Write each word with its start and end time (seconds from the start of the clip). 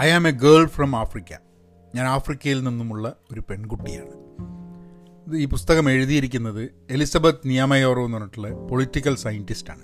I 0.00 0.10
am 0.10 0.28
a 0.28 0.30
girl 0.30 0.66
from 0.66 0.96
Africa 0.96 1.36
ഞാൻ 1.94 2.06
ആഫ്രിക്കയിൽ 2.06 2.64
നിന്നുമുള്ള 2.64 3.14
ഒരു 3.32 3.42
പെൺകുട്ടിയാണ്. 3.50 4.30
ഈ 5.36 5.44
പുസ്തകം 5.44 5.90
എഴുതിയിരിക്കുന്നത് 5.90 6.70
എലിസബത്ത് 6.90 7.38
നിയമയോറോ 7.46 8.04
എന്ന് 8.04 8.16
പറഞ്ഞിട്ടുള്ള 8.16 8.50
പൊളിറ്റിക്കൽ 8.50 9.16
സയന്റിസ്റ്റാണ് 9.16 9.80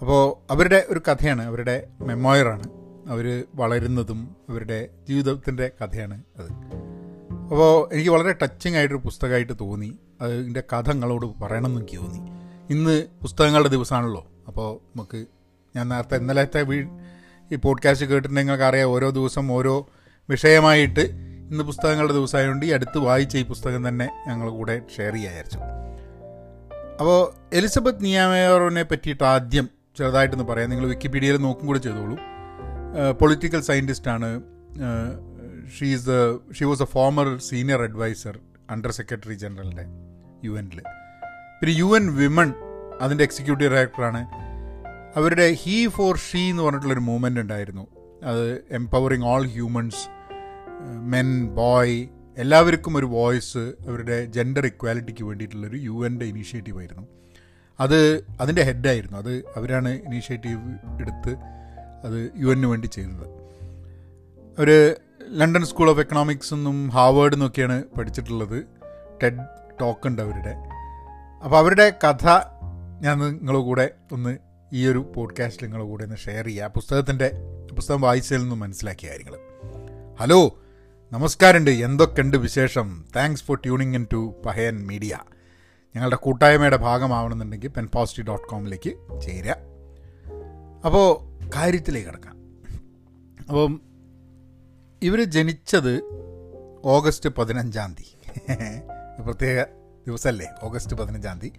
അപ്പോൾ 0.00 0.52
അവരുടെ 0.52 0.86
ഒരു 0.88 1.00
കഥയാണ് 1.08 1.42
അവരുടെ 1.42 1.88
മെമ്മോയറാണ് 2.00 2.62
അവർ 3.08 3.44
വളരുന്നതും 3.54 4.36
അവരുടെ 4.48 4.88
ജീവിതത്തിന്റെ 5.08 5.70
കഥയാണ് 5.82 6.22
അത്. 6.38 6.52
അപ്പോൾ 7.32 7.94
എനിക്ക് 7.94 8.10
വളരെ 8.10 8.32
ടച്ചിങ് 8.32 8.76
ആയിട്ടൊരു 8.76 9.00
പുസ്തകമായിട്ട് 9.00 9.52
തോന്നി. 9.60 9.98
അതിന്റെ 10.20 10.62
കഥ 10.72 10.90
നിങ്ങളോട് 10.90 11.26
പറയണമെന്ന് 11.26 11.80
എനിക്ക് 11.80 11.96
തോന്നി. 11.96 12.18
ഇന്ന് 12.72 13.04
പുസ്തകങ്ങളുടെ 13.22 13.68
ദിവസമാണല്ലോ. 13.68 14.26
അപ്പോൾ 14.48 14.76
നമുക്ക് 14.76 15.26
ഞാൻ 15.76 15.88
നേരത്തെ 15.88 16.16
ഇന്നലത്തെ 16.16 16.62
വീ 16.62 16.84
ഈ 17.52 17.56
പോഡ്കാസ്റ്റ് 17.56 18.06
കേട്ടിട്ട് 18.06 18.36
നിങ്ങൾക്ക് 18.36 18.64
അറിയാം 18.64 18.88
ഓരോ 18.88 19.10
ദിവസം 19.10 19.52
ഓരോ 19.52 19.88
വിഷയമായിട്ട് 20.30 21.00
ഇന്ന് 21.50 21.64
പുസ്തകങ്ങളുടെ 21.64 22.12
ദിവസമായതുകൊണ്ട് 22.12 22.66
ഈ 22.66 22.70
അടുത്ത് 22.70 22.98
വായിച്ച 22.98 23.36
ഈ 23.36 23.42
പുസ്തകം 23.42 23.88
തന്നെ 23.88 24.08
ഞങ്ങൾ 24.28 24.50
കൂടെ 24.50 24.82
ഷെയർ 24.96 25.12
ചെയ്യാൻ 25.12 25.44
അപ്പോൾ 27.00 27.54
എലിസബത്ത് 27.54 28.04
നിയാമയോറിനെ 28.04 28.82
പറ്റിയിട്ട് 28.82 29.24
ആദ്യം 29.24 29.68
ചെറുതായിട്ടൊന്ന് 29.98 30.44
പറയാം. 30.44 30.70
നിങ്ങൾ 30.70 30.88
വിക്കിപീഡിയയിൽ 30.88 31.36
നോക്കും 31.36 31.66
കൂടെ 31.66 31.78
ചെയ്തോളൂ. 31.78 32.18
Political 33.20 33.60
സയന്റിസ്റ്റാണ് 33.60 34.42
she 35.78 35.86
is 35.86 36.06
the 36.06 36.36
she 36.52 36.64
was 36.64 36.82
a 36.82 36.86
former 36.86 37.38
senior 37.38 37.82
advisor 37.82 38.38
under 38.70 38.90
secretary 38.90 39.34
ജനറലിന്റെ 39.34 39.84
യു 40.44 40.50
എനിൽ 40.50 40.80
പിന്നെ 41.60 41.78
യു 41.78 41.96
എൻ 41.96 42.16
വിമൺ 42.16 42.54
അതിന്റെ 43.00 43.24
എക്സിക്യൂട്ടീവ് 43.24 43.74
ഡയറക്ടറാണ് 43.74 44.51
അവരുടെ 45.16 45.56
ഹീ 45.62 45.86
ഫോർ 45.86 46.16
ഷീ 46.16 46.50
എന്ന് 46.50 46.62
പറഞ്ഞിട്ടുള്ളൊരു 46.62 47.00
മൂവ്മെന്റ് 47.00 47.40
ഉണ്ടായിരുന്നു. 47.40 47.86
അത് 48.24 48.64
empowering 48.70 49.24
all 49.24 49.46
humans 49.46 50.04
men 51.00 51.48
boy 51.48 52.08
എല്ലാവർക്കും 52.38 52.96
ഒരു 52.96 53.06
വോയിസ് 53.06 53.58
അവരുടെ 53.58 54.24
ജെൻഡർ 54.24 54.66
ഇക്വാലിറ്റിക്ക് 54.66 55.24
വേണ്ടിയിട്ടുള്ളൊരു 55.24 55.76
യു 55.76 56.06
എന്റെ 56.06 56.26
ഇനീഷ്യേറ്റീവ് 56.26 56.78
ആയിരുന്നു. 56.78 57.06
അത് 57.80 58.24
അതിന്റെ 58.40 58.62
ഹെഡായിരുന്നു 58.62 59.18
അത് 59.18 59.32
അവരാണ് 59.56 59.88
ഇനീഷ്യേറ്റീവ് 59.88 60.60
എടുത്ത് 61.00 61.36
അത് 62.04 62.30
യു 62.36 62.46
എന്നിന് 62.46 62.66
വേണ്ടി 62.66 62.86
ചെയ്യുന്നത് 62.86 63.26
അവർ 64.58 64.96
ലണ്ടൻ 65.28 65.64
സ്കൂൾ 65.64 65.90
ഓഫ് 65.90 66.00
എക്കണോമിക്സ് 66.00 66.54
എന്നും 66.54 66.88
ഹാവേഡ് 66.88 67.32
എന്നൊക്കെയാണ് 67.32 67.84
പഠിച്ചിട്ടുള്ളത്. 67.98 68.64
ടെഡ് 69.22 69.38
ടോക്ക് 69.80 70.06
ഉണ്ട് 70.06 70.22
അവരുടെ. 70.22 70.54
അപ്പോൾ 71.44 71.58
അവരുടെ 71.58 71.92
കഥ 72.04 72.26
ഞാൻ 73.00 73.18
നിങ്ങളുടെ 73.18 73.62
കൂടെ 73.62 73.90
ഒന്ന് 74.12 74.38
ഈ 74.72 74.86
ഒരു 74.86 75.12
പോഡ്കാസ്റ്റ് 75.16 75.62
നിങ്ങളുടെ 75.62 75.88
കൂടെ 75.88 76.04
ഒന്ന് 76.04 76.16
ഷെയർ 76.16 76.46
ചെയ്യുക 76.46 76.66
പുസ്തകത്തിന്റെ 76.66 77.30
പുസ്തകം 77.74 78.00
വായിച്ചതിൽ 78.00 78.40
നിന്ന് 78.40 78.54
മനസ്സിലാക്കിയ 78.54 79.10
കാര്യങ്ങൾ. 79.10 79.38
ഹലോ 80.20 80.58
നമസ്കാരമുണ്ട്. 81.12 81.70
എന്തൊക്കെയുണ്ട് 81.70 82.36
വിശേഷം? 82.36 83.04
Thanks 83.16 83.44
for 83.44 83.56
tuning 83.56 83.94
in 83.94 84.06
to 84.12 84.42
Pahayan 84.46 84.86
Media 84.86 85.18
ഞങ്ങളുടെ 85.96 86.16
കൂട്ടായ്മയുടെ 86.16 86.76
ഭാഗമാവണമെന്നുണ്ടെങ്കിൽ 86.76 87.68
പെൻ 87.68 87.86
പോസിറ്റീവ് 87.86 88.26
ഡോട്ട് 88.26 88.48
കോമിലേക്ക് 88.48 89.20
ചേരുക. 89.22 89.56
അപ്പോൾ 90.84 91.22
കാര്യത്തിലേക്ക് 91.56 92.08
കിടക്കാം. 92.08 92.36
അപ്പം 93.40 93.80
ഇവർ 95.02 95.22
ജനിച്ചത് 95.24 96.00
ഓഗസ്റ്റ് 96.84 97.30
പതിനഞ്ചാം 97.30 97.94
തീയതി. 97.94 98.42
പ്രത്യേക 99.22 99.64
ദിവസമല്ലേ? 100.06 100.46
ഓഗസ്റ്റ് 100.62 100.96
പതിനഞ്ചാം 100.96 101.38
തീയതി. 101.38 101.54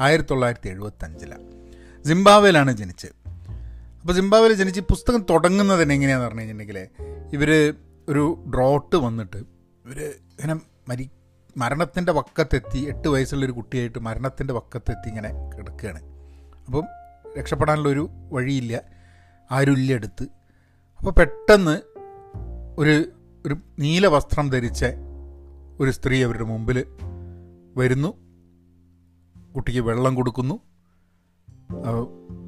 ആയിരത്തി 0.00 0.28
തൊള്ളായിരത്തി 0.30 0.68
എഴുപത്തഞ്ചിലാണ്. 0.68 1.63
സിംബാബ്വേയിലാണ് 2.06 2.72
ജനിച്ചത്. 2.76 3.12
അപ്പോൾ 4.00 4.12
സിംബാബ്വേയിൽ 4.12 4.54
ജനിച്ച് 4.54 4.80
പുസ്തകം 4.80 5.26
തുടങ്ങുന്നത് 5.30 5.82
തന്നെ 5.82 5.94
എങ്ങനെയാണെന്ന് 5.94 6.28
പറഞ്ഞു 6.28 6.40
കഴിഞ്ഞിട്ടുണ്ടെങ്കിൽ 6.40 6.88
ഇവർ 7.32 7.74
ഒരു 8.08 8.44
ഡ്രോട്ട് 8.54 8.96
വന്നിട്ട് 8.96 9.36
ഇവർ 9.36 10.00
ഇങ്ങനെ 10.00 10.60
മരി 10.88 11.10
മരണത്തിന്റെ 11.56 12.12
വക്കത്തെത്തി 12.12 12.78
എട്ട് 12.78 13.08
വയസ്സുള്ളൊരു 13.08 13.52
കുട്ടിയായിട്ട് 13.52 13.98
മരണത്തിന്റെ 13.98 14.54
വക്കത്തെത്തി 14.54 15.08
ഇങ്ങനെ 15.08 15.30
കിടക്കുകയാണ് 15.56 16.02
അപ്പം 16.66 16.84
രക്ഷപ്പെടാനുള്ളൊരു 17.38 18.08
വഴിയില്ല. 18.32 18.82
ആരുമില്ല 19.50 19.92
എടുത്ത് 19.92 20.22
അപ്പോൾ 20.98 21.10
പെട്ടെന്ന് 21.10 21.80
ഒരു 22.78 23.12
ഒരു 23.46 23.56
നീല 23.78 24.06
വസ്ത്രം 24.06 24.50
ധരിച്ച 24.50 24.84
ഒരു 25.80 25.90
സ്ത്രീ 25.90 26.24
അവരുടെ 26.24 26.44
മുമ്പിൽ 26.44 26.84
വരുന്നു. 27.76 28.10
കുട്ടിക്ക് 29.54 29.80
വെള്ളം 29.80 30.14
കൊടുക്കുന്നു. 30.14 30.60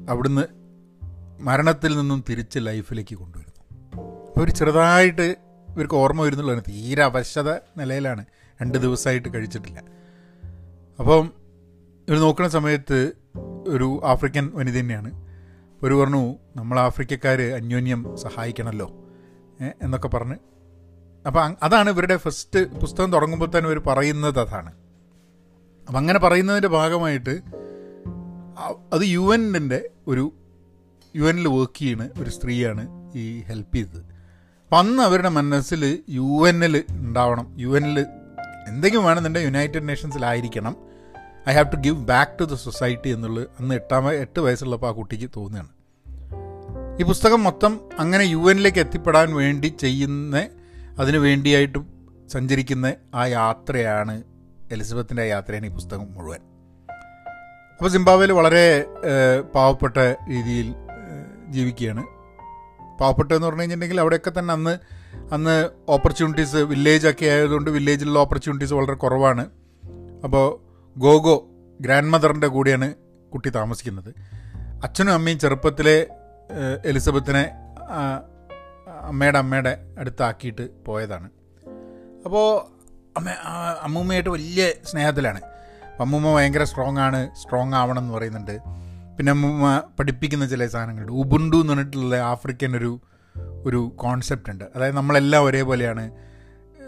അവിടുന്ന് 0.09 0.41
മരണത്തിൽ 1.39 1.97
നിന്നും 1.97 2.23
തിരിച്ച് 2.29 2.59
ലൈഫിലേക്ക് 2.61 3.15
കൊണ്ടുവരുന്നു. 3.15 3.57
ഒരു 4.43 4.51
ചെറുതായിട്ട് 4.51 5.35
ഇവർക്ക് 5.69 5.93
ഓർമ്മ 5.93 6.21
വരുന്നുള്ളതാണ്. 6.21 6.61
തീരെ 6.67 7.03
അവശത 7.03 7.51
നിലയിലാണ്. 7.53 8.25
രണ്ട് 8.61 8.77
ദിവസമായിട്ട് 8.77 9.33
കഴിച്ചിട്ടില്ല. 9.33 9.83
അപ്പം 10.99 11.31
ഇവർ 12.09 12.19
നോക്കുന്ന 12.19 12.49
സമയത്ത് 12.49 13.11
ഒരു 13.67 14.01
ആഫ്രിക്കൻ 14.05 14.51
വനിത 14.53 14.73
തന്നെയാണ്. 14.73 15.11
ഒരു 15.83 15.93
പറഞ്ഞു 15.93 16.35
നമ്മൾ 16.55 16.79
ആഫ്രിക്കക്കാർ 16.79 17.41
അന്യോന്യം 17.41 18.17
സഹായിക്കണമല്ലോ 18.17 18.91
എന്നൊക്കെ 19.81 20.07
പറഞ്ഞ്. 20.07 20.35
അപ്പം 21.27 21.57
അതാണ് 21.63 21.89
ഇവരുടെ 21.89 22.17
ഫസ്റ്റ് 22.17 22.79
പുസ്തകം 22.79 23.11
തുടങ്ങുമ്പോൾ 23.11 23.57
തന്നെ 23.57 23.69
ഇവർ 23.69 23.79
പറയുന്നത് 23.79 24.39
അതാണ്. 24.39 24.71
അപ്പം 25.87 25.97
അങ്ങനെ 25.97 26.19
പറയുന്നതിന്റെ 26.19 26.67
ഭാഗമായിട്ട് 26.67 27.41
അത് 28.93 29.01
യു 29.03 29.35
എന്റെ 29.35 29.89
ഒരു 30.07 30.33
യു 31.15 31.23
എനിൽ 31.23 31.47
വർക്ക് 31.47 31.79
ചെയ്യുന്ന 31.79 32.09
ഒരു 32.21 32.29
സ്ത്രീയാണ് 32.29 33.11
ഈ 33.15 33.41
ഹെൽപ്പ് 33.41 33.75
ചെയ്തത്. 33.75 33.97
അപ്പം 33.97 34.79
അന്ന് 34.79 35.03
അവരുടെ 35.03 35.29
മനസ്സിൽ 35.29 36.03
യു 36.09 36.49
എന്നിൽ 36.49 36.83
ഉണ്ടാവണം. 36.89 37.55
യു 37.59 37.77
എനിൽ 37.77 38.05
എന്തെങ്കിലും 38.67 39.05
വേണമെന്നുണ്ടെങ്കിൽ 39.05 39.47
united 39.47 39.89
നേഷൻസിലായിരിക്കണം 39.89 40.75
I 41.49 41.53
have 41.53 41.71
to 41.71 41.75
give 41.75 42.05
back 42.05 42.39
to 42.39 42.43
the 42.43 42.53
society 42.53 43.09
എന്നുള്ളത് 43.09 43.47
അന്ന് 43.59 43.75
എട്ടാം 43.75 44.11
എട്ട് 44.11 44.39
വയസ്സുള്ളപ്പോൾ 44.39 44.87
ആ 44.87 44.91
കുട്ടിക്ക് 44.91 45.29
തോന്നുകയാണ്. 45.35 45.69
ഈ 47.01 47.03
പുസ്തകം 47.03 47.43
മൊത്തം 47.43 47.79
അങ്ങനെ 47.99 48.23
യു 48.23 48.51
എനിലേക്ക് 48.51 48.79
എത്തിപ്പെടാൻ 48.79 49.33
വേണ്ടി 49.33 49.67
ചെയ്യുന്ന 49.67 50.49
അതിനു 50.99 51.17
വേണ്ടിയായിട്ട് 51.17 51.79
സഞ്ചരിക്കുന്ന 52.27 52.93
ആ 53.15 53.25
യാത്രയാണ് 53.25 54.23
എലിസബത്തിന്റെ 54.71 55.23
ആ 55.23 55.25
യാത്രയാണ് 55.25 55.65
ഈ 55.65 55.69
പുസ്തകം 55.69 56.13
മുഴുവൻ. 56.13 56.56
അപ്പോൾ 57.77 57.89
സിംബാബ്വേയിൽ 57.89 58.31
വളരെ 58.31 58.85
പാവപ്പെട്ട 59.55 59.97
രീതിയിൽ 60.29 60.75
ജീവിക്കുകയാണ്. 61.49 62.03
പാവപ്പെട്ടതെന്ന് 62.99 63.47
പറഞ്ഞു 63.47 63.61
കഴിഞ്ഞിട്ടുണ്ടെങ്കിൽ 63.61 63.99
അവിടെയൊക്കെ 64.01 64.31
തന്നെ 64.39 64.51
അന്ന് 64.53 64.73
അന്ന് 65.33 65.69
ഓപ്പർച്യൂണിറ്റീസ് 65.89 66.55
വില്ലേജൊക്കെ 66.55 67.25
ആയതുകൊണ്ട് 67.25 67.69
വില്ലേജിലുള്ള 67.69 68.19
ഓപ്പർച്യൂണിറ്റീസ് 68.19 68.73
വളരെ 68.73 68.93
കുറവാണ്. 68.93 69.49
അപ്പോൾ 70.23 70.45
ഗോഗോ 70.97 71.35
ഗ്രാൻഡ് 71.81 72.11
മദറിന്റെ 72.13 72.47
കൂടെയാണ് 72.47 72.95
കുട്ടി 73.33 73.49
താമസിക്കുന്നത്. 73.49 74.09
അച്ഛനും 74.83 75.13
അമ്മയും 75.13 75.39
ചെറുപ്പത്തിലെ 75.39 76.07
എലിസബത്തിനെ 76.85 77.43
അമ്മയുടെ 79.01 79.37
അമ്മയുടെ 79.37 79.77
അടുത്താക്കിയിട്ട് 79.97 80.85
പോയതാണ്. 80.85 81.29
അപ്പോൾ 82.25 82.47
അമ്മ 83.17 83.29
അമ്മൂമ്മയായിട്ട് 83.81 84.29
വലിയ 84.29 84.71
സ്നേഹത്തിലാണ്. 84.85 85.41
അമ്മൂമ്മ 85.99 86.35
ഭയങ്കര 86.35 86.63
സ്ട്രോങ് 86.63 86.97
ആണ് 86.97 87.29
സ്ട്രോങ് 87.35 87.73
ആവണം 87.73 87.99
എന്ന് 87.99 88.13
പറയുന്നുണ്ട്. 88.13 88.59
പിന്നെ 89.17 89.29
അമ്മൂമ്മ 89.29 89.81
പഠിപ്പിക്കുന്ന 89.99 90.47
ചില 90.47 90.67
സാധനങ്ങളുണ്ട്. 90.67 91.11
ഉബുണ്ടു 91.11 91.57
എന്ന് 91.57 91.73
പറഞ്ഞിട്ടുള്ള 91.73 92.15
ആഫ്രിക്കൻ 92.15 92.77
ഒരു 92.77 93.01
ഒരു 93.65 93.91
കോൺസെപ്റ്റ് 93.95 94.49
ഉണ്ട്. 94.49 94.65
അതായത് 94.75 94.95
നമ്മളെല്ലാം 94.95 95.43
ഒരേപോലെയാണ്. 95.43 96.11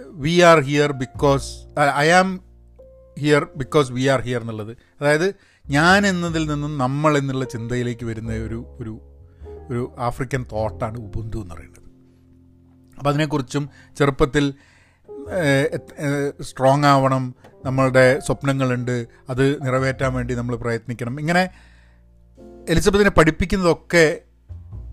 We 0.06 0.40
are 0.40 0.60
here 0.60 0.92
because 0.92 1.50
I 1.98 2.10
am 2.10 2.42
here 3.20 3.48
because 3.56 3.92
we 3.92 4.02
are 4.08 4.22
here 4.22 4.42
എന്നുള്ളത്. 4.42 4.72
അതായത് 4.72 5.36
ഞാൻ 5.70 6.08
എന്നതിൽ 6.08 6.50
നിന്നും 6.50 6.78
നമ്മൾ 6.78 7.18
എന്നുള്ള 7.18 7.46
ചിന്തയിലേക്ക് 7.46 8.06
വരുന്ന 8.06 8.32
ഒരു 8.32 8.78
ഒരു 8.80 9.02
ഒരു 9.70 9.96
ആഫ്രിക്കൻ 10.00 10.46
തോട്ടാണ് 10.52 10.98
ഉബുന്തു 10.98 11.42
എന്ന് 11.42 11.56
പറയുന്നത്. 11.56 11.90
അപ്പോൾ 12.98 13.10
അതിനെക്കുറിച്ചും 13.10 13.70
ചെറുപ്പത്തിൽ 14.00 14.54
സ്ട്രോങ് 16.42 16.86
ആവണം 16.86 17.36
നമ്മളുടെ 17.66 18.20
സ്വപ്നങ്ങളുണ്ട് 18.20 19.08
അത് 19.30 19.66
നിറവേറ്റാൻ 19.66 20.14
വേണ്ടി 20.14 20.34
നമ്മൾ 20.36 20.56
പ്രയത്നിക്കണം. 20.56 21.20
ഇങ്ങനെ 21.20 21.50
എലിസബത്തിനെ 22.70 23.10
പഠിപ്പിക്കുന്നതൊക്കെ 23.10 24.22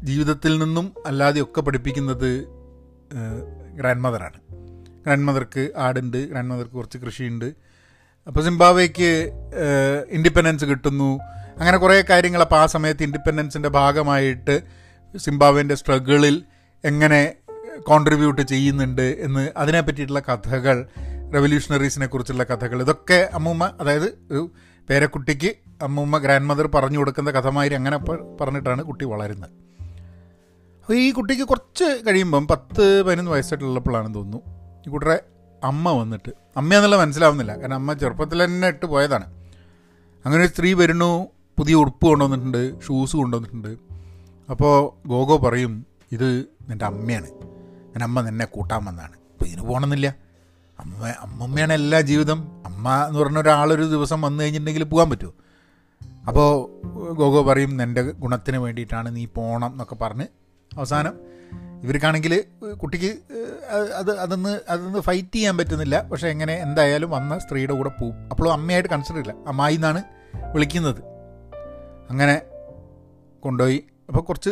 ജീവിതത്തിൽ 0.02 0.58
നിന്നും 0.58 0.94
അല്ലാതെയൊക്കെ 1.06 1.60
പഠിപ്പിക്കുന്നത് 1.60 2.30
ഗ്രാൻഡ് 3.74 4.02
മദറാണ് 4.02 4.40
ഗ്രാൻഡ് 5.04 5.24
മദർക്ക് 5.24 5.70
ആടുണ്ട് 5.76 6.28
ഗ്രാൻഡ് 6.30 6.50
മദർക്ക് 6.50 6.72
കുറച്ച് 6.72 6.98
കൃഷിയുണ്ട്. 6.98 7.48
അപ്പോൾ 8.26 8.42
സിംബാബ്വേക്ക് 8.44 9.10
ഇൻഡിപെൻഡൻസ് 10.10 10.64
കിട്ടുന്നു. 10.64 11.10
അങ്ങനെ 11.58 11.76
കുറേ 11.78 12.04
കാര്യങ്ങൾ 12.10 12.40
അപ്പോൾ 12.40 12.56
ആ 12.56 12.66
സമയത്ത് 12.66 13.02
ഇൻഡിപെൻഡൻസിന്റെ 13.02 13.68
ഭാഗമായിട്ട് 13.68 14.62
സിംബാബ്വേന്റെ 15.16 15.74
സ്ട്രഗിളിൽ 15.74 16.42
എങ്ങനെ 16.84 17.34
കോൺട്രിബ്യൂട്ട് 17.84 18.42
ചെയ്യുന്നുണ്ട് 18.42 19.16
എന്ന് 19.18 19.52
അതിനെ 19.56 19.80
പറ്റിയിട്ടുള്ള 19.80 20.20
കഥകൾ 20.20 20.86
റെവല്യൂഷണറീസിനെ 21.34 22.06
കുറിച്ചുള്ള 22.06 22.44
കഥകൾ 22.44 22.82
ഇതൊക്കെ 22.82 23.30
അമ്മൂമ്മ 23.32 23.72
അതായത് 23.80 24.18
ഒരു 24.30 24.50
പേരക്കുട്ടിക്ക് 24.90 25.54
അമ്മൂമ്മ 25.82 26.18
ഗ്രാൻഡ് 26.18 26.46
മദർ 26.46 26.66
പറഞ്ഞു 26.66 26.98
കൊടുക്കുന്ന 26.98 27.30
കഥമാതിരി 27.30 27.74
അങ്ങനെ 27.74 27.96
പറഞ്ഞിട്ടാണ് 28.40 28.82
കുട്ടി 28.82 29.04
വളരുന്നത്. 29.04 29.50
അപ്പോൾ 30.80 30.94
ഈ 30.94 31.10
കുട്ടിക്ക് 31.10 31.42
കുറച്ച് 31.42 32.02
കഴിയുമ്പം 32.06 32.46
പത്ത് 32.46 33.02
പതിനൊന്ന് 33.02 33.30
വയസ്സായിട്ടുള്ളപ്പോഴാണെന്ന് 33.30 34.18
തോന്നുന്നു 34.18 34.40
ഈ 34.86 34.90
കുട്ടിയുടെ 34.90 35.20
അമ്മ 35.64 35.90
വന്നിട്ട്. 35.90 36.30
അമ്മയെന്നുള്ള 36.56 36.96
മനസ്സിലാവുന്നില്ല 36.96 37.52
കാരണം 37.56 37.74
അമ്മ 37.74 37.92
ചെറുപ്പത്തിൽ 37.92 38.44
തന്നെ 38.44 38.68
ഇട്ട് 38.68 38.86
പോയതാണ്. 38.86 39.24
അങ്ങനെ 40.24 40.44
ഒരു 40.44 40.50
സ്ത്രീ 40.50 40.72
വരുന്നു 40.72 41.28
പുതിയ 41.58 41.74
ഉടുപ്പ് 41.74 42.06
കൊണ്ടുവന്നിട്ടുണ്ട് 42.06 42.80
ഷൂസ് 42.80 43.16
കൊണ്ടുവന്നിട്ടുണ്ട്. 43.16 43.76
അപ്പോൾ 44.50 45.08
ഗോഗോ 45.08 45.36
പറയും 45.36 45.86
ഇത് 46.12 46.44
എന്റെ 46.70 46.84
അമ്മയാണ്. 46.84 47.55
ഞാൻ 47.96 48.02
അമ്മ 48.04 48.20
നിന്നെ 48.20 48.44
കൂട്ടാൻ 48.44 48.84
വന്നതാണ് 48.84 49.14
അപ്പോൾ 49.32 49.44
ഇതിന് 49.44 49.62
പോകണമെന്നില്ല 49.66 50.08
അമ്മ 50.80 51.08
അമ്മമ്മയാണ് 51.26 51.72
എല്ലാ 51.72 52.00
ജീവിതം. 52.00 52.38
അമ്മ 52.66 53.04
എന്ന് 53.06 53.18
പറഞ്ഞ 53.20 53.38
ഒരാളൊരു 53.38 53.82
ദിവസം 53.82 54.18
വന്നു 54.20 54.42
കഴിഞ്ഞിട്ടുണ്ടെങ്കിൽ 54.42 54.84
പോകാൻ 54.84 55.10
പറ്റുമോ? 55.10 55.32
അപ്പോൾ 56.28 56.48
ഗോഗോ 57.18 57.42
പറയും 57.42 57.76
നിന്റെ 57.76 58.02
ഗുണത്തിന് 58.02 58.56
വേണ്ടിയിട്ടാണ് 58.56 59.16
നീ 59.16 59.24
പോകണം 59.38 59.70
എന്നൊക്കെ 59.72 59.94
പറഞ്ഞ് 59.94 60.26
അവസാനം 60.76 61.14
ഇവർക്കാണെങ്കിൽ 61.82 62.44
കുട്ടിക്ക് 62.82 63.10
അത് 64.00 64.18
അതൊന്ന് 64.18 64.60
അതൊന്ന് 64.68 64.98
ഫൈറ്റ് 64.98 65.34
ചെയ്യാൻ 65.34 65.58
പറ്റുന്നില്ല. 65.58 65.96
പക്ഷേ 66.02 66.28
എങ്ങനെ 66.28 66.54
എന്തായാലും 66.54 67.10
വന്ന 67.10 67.38
സ്ത്രീയുടെ 67.38 67.72
കൂടെ 67.72 67.88
പോവും. 67.88 68.16
അപ്പോഴും 68.30 68.52
അമ്മയായിട്ട് 68.52 68.88
കൺസിഡർ 68.88 69.18
ഇല്ല 69.18 69.34
അമ്മായി 69.46 69.74
എന്നാണ് 69.74 70.02
വിളിക്കുന്നത്. 70.54 71.00
അങ്ങനെ 72.10 72.42
കൊണ്ടുപോയി. 73.44 73.78
അപ്പോൾ 74.08 74.20
കുറച്ച് 74.20 74.50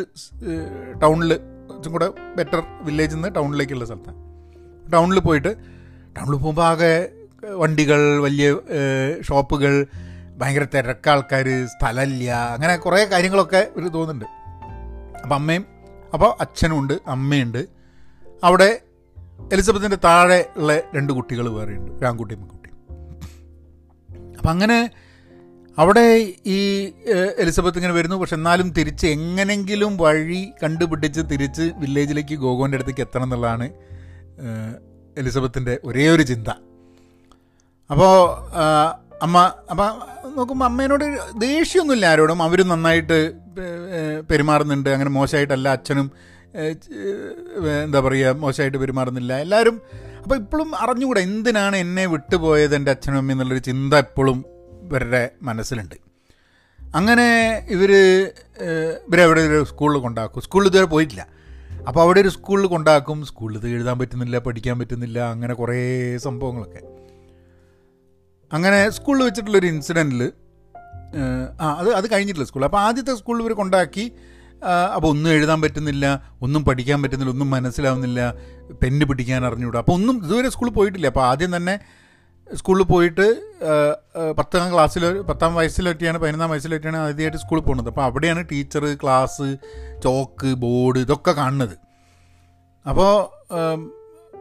ടൗണിൽ 1.02 1.32
കുറച്ചും 1.70 1.92
കൂടെ 1.92 2.10
ബെറ്റർ 2.36 2.62
വില്ലേജിൽ 2.82 3.14
നിന്ന് 3.14 3.34
ടൗണിലേക്കുള്ള 3.34 3.84
സ്ഥലത്താണ്. 3.84 4.92
ടൗണിൽ 4.92 5.20
പോയിട്ട് 5.20 5.56
ടൗണിൽ 6.16 6.36
പോകുമ്പോൾ 6.36 6.64
ആകെ 6.64 7.10
വണ്ടികൾ 7.44 8.18
വലിയ 8.18 8.56
ഷോപ്പുകൾ 9.20 9.86
ഭയങ്കര 10.38 10.64
തിരക്ക 10.64 11.08
ആൾക്കാർ 11.08 11.66
സ്ഥലമില്ല 11.66 12.32
അങ്ങനെ 12.32 12.76
കുറേ 12.76 13.04
കാര്യങ്ങളൊക്കെ 13.04 13.68
ഒരു 13.76 13.88
തോന്നുന്നുണ്ട്. 13.88 14.24
അപ്പം 15.20 15.34
അമ്മയും 15.34 15.66
അപ്പോൾ 16.14 16.36
അച്ഛനുണ്ട് 16.40 16.94
അമ്മയുണ്ട്. 17.06 17.66
അവിടെ 18.44 18.80
എലിസബത്തിന്റെ 19.52 19.96
താഴെ 20.04 20.48
ഉള്ള 20.56 20.78
രണ്ട് 20.94 21.12
കുട്ടികൾ 21.12 21.48
വേറെയുണ്ട് 21.48 21.90
ഒരു 21.92 22.06
ആൺകുട്ടിയും 22.06 22.40
പെൺകുട്ടിയും. 22.40 22.76
അപ്പം 24.38 24.50
അങ്ങനെ 24.50 24.90
അവിടെ 25.78 26.34
ഈ 26.46 26.58
എലിസബത്ത് 27.38 27.78
ഇങ്ങനെ 27.78 27.94
വരുന്നു. 27.94 28.16
പക്ഷെ 28.16 28.34
എന്നാലും 28.34 28.68
തിരിച്ച് 28.72 29.06
എങ്ങനെങ്കിലും 29.06 29.96
വഴി 29.96 30.52
കണ്ടുപിടിച്ച് 30.62 31.20
തിരിച്ച് 31.32 31.72
വില്ലേജിലേക്ക് 31.76 32.34
ഗോഗോന്റെ 32.34 32.76
അടുത്തേക്ക് 32.76 33.00
എത്തണം 33.00 33.24
എന്നുള്ളതാണ് 33.24 33.66
എലിസബത്തിന്റെ 35.18 35.78
ഒരേ 35.84 36.08
ഒരു 36.08 36.22
ചിന്ത. 36.22 36.48
അപ്പോൾ 37.90 38.12
അമ്മ 39.22 39.52
അപ്പം 39.70 39.90
നോക്കുമ്പോൾ 40.36 40.64
അമ്മേനോട് 40.64 41.04
ദേഷ്യമൊന്നുമില്ല 41.40 42.06
ആരോടും. 42.06 42.42
അവരും 42.42 42.68
നന്നായിട്ട് 42.68 43.18
പെരുമാറുന്നുണ്ട്. 44.30 44.90
അങ്ങനെ 44.90 45.10
മോശമായിട്ടല്ല 45.10 45.68
അച്ഛനും 45.68 46.10
എന്താ 47.84 48.00
പറയുക 48.00 48.32
മോശമായിട്ട് 48.36 48.78
പെരുമാറുന്നില്ല. 48.78 49.32
എല്ലാവരും 49.34 49.80
അപ്പോൾ 50.22 50.36
ഇപ്പോഴും 50.36 50.76
അറിഞ്ഞുകൂടാ 50.76 51.20
എന്തിനാണ് 51.20 51.76
എന്നെ 51.76 52.06
വിട്ടുപോയത് 52.06 52.74
എന്റെ 52.74 52.90
അച്ഛനും 52.90 53.18
അമ്മയും 53.18 53.36
എന്നുള്ളൊരു 53.36 53.62
ചിന്ത 53.62 53.94
എപ്പോഴും 53.94 54.53
ഇവരുടെ 54.84 55.30
മനസ്സിലുണ്ട്. 55.42 55.96
അങ്ങനെ 56.96 57.28
ഇവർ 57.68 57.90
ഇവരെവിടെ 59.08 59.40
ഒരു 59.40 59.64
സ്കൂളിൽ 59.64 59.98
കൊണ്ടാക്കും. 59.98 60.42
സ്കൂളിൽ 60.42 60.68
ഇതുവരെ 60.68 60.86
പോയിട്ടില്ല. 60.86 61.26
അപ്പോൾ 61.88 62.00
അവിടെ 62.00 62.20
ഒരു 62.20 62.28
സ്കൂളിൽ 62.28 62.66
കൊണ്ടാക്കും. 62.66 63.26
സ്കൂളിൽ 63.26 63.56
ഇത് 63.58 63.66
എഴുതാൻ 63.68 63.98
പറ്റുന്നില്ല 63.98 64.38
പഠിക്കാൻ 64.38 64.78
പറ്റുന്നില്ല 64.78 65.18
അങ്ങനെ 65.24 65.54
കുറേ 65.54 65.78
സംഭവങ്ങളൊക്കെ. 66.16 66.82
അങ്ങനെ 68.52 68.90
സ്കൂളിൽ 68.90 69.22
വെച്ചിട്ടുള്ളൊരു 69.24 69.66
ഇൻസിഡന്റിൽ 69.66 70.32
ആ 71.60 71.66
അത് 71.80 71.88
അത് 71.94 72.06
കഴിഞ്ഞിട്ടില്ല 72.12 72.46
സ്കൂൾ. 72.48 72.64
അപ്പോൾ 72.64 72.78
ആദ്യത്തെ 72.78 73.14
സ്കൂളിൽ 73.14 73.42
ഇവർ 73.42 73.52
കൊണ്ടാക്കി 73.52 74.12
അപ്പോൾ 74.94 75.08
ഒന്നും 75.08 75.30
എഴുതാൻ 75.30 75.62
പറ്റുന്നില്ല 75.62 76.06
ഒന്നും 76.42 76.64
പഠിക്കാൻ 76.64 77.02
പറ്റുന്നില്ല 77.02 77.32
ഒന്നും 77.32 77.50
മനസ്സിലാവുന്നില്ല 77.50 78.34
പെന്ന് 78.82 79.04
പിടിക്കാൻ 79.06 79.46
അറിഞ്ഞുകൂടാ. 79.46 79.78
അപ്പോൾ 79.78 79.92
ഒന്നും 79.92 80.16
ഇതുവരെ 80.24 80.48
സ്കൂളിൽ 80.48 80.72
പോയിട്ടില്ല. 80.72 81.06
അപ്പോൾ 81.06 81.24
ആദ്യം 81.26 81.56
തന്നെ 81.56 81.74
സ്കൂളിൽ 82.52 82.82
പോയിട്ട് 82.82 83.26
പത്താം 84.38 84.74
ക്ലാസ്സിൽ 84.74 85.20
പത്താം 85.20 85.54
വയസ്സിലൊക്കെയാണ് 85.54 86.18
പതിനൊന്നാം 86.18 86.50
വയസ്സിലൊക്കെയാണ് 86.50 86.96
ആദ്യമായിട്ട് 86.96 87.36
സ്കൂളിൽ 87.36 87.62
പോകുന്നത്. 87.62 87.88
അപ്പോൾ 87.88 88.02
അവിടെയാണ് 88.02 88.48
ടീച്ചർ 88.52 88.96
ക്ലാസ് 89.02 89.56
ചോക്ക് 90.04 90.54
ബോർഡ് 90.54 90.98
ഇതൊക്കെ 90.98 91.32
കാണുന്നത്. 91.32 91.76
അപ്പോൾ 92.88 93.10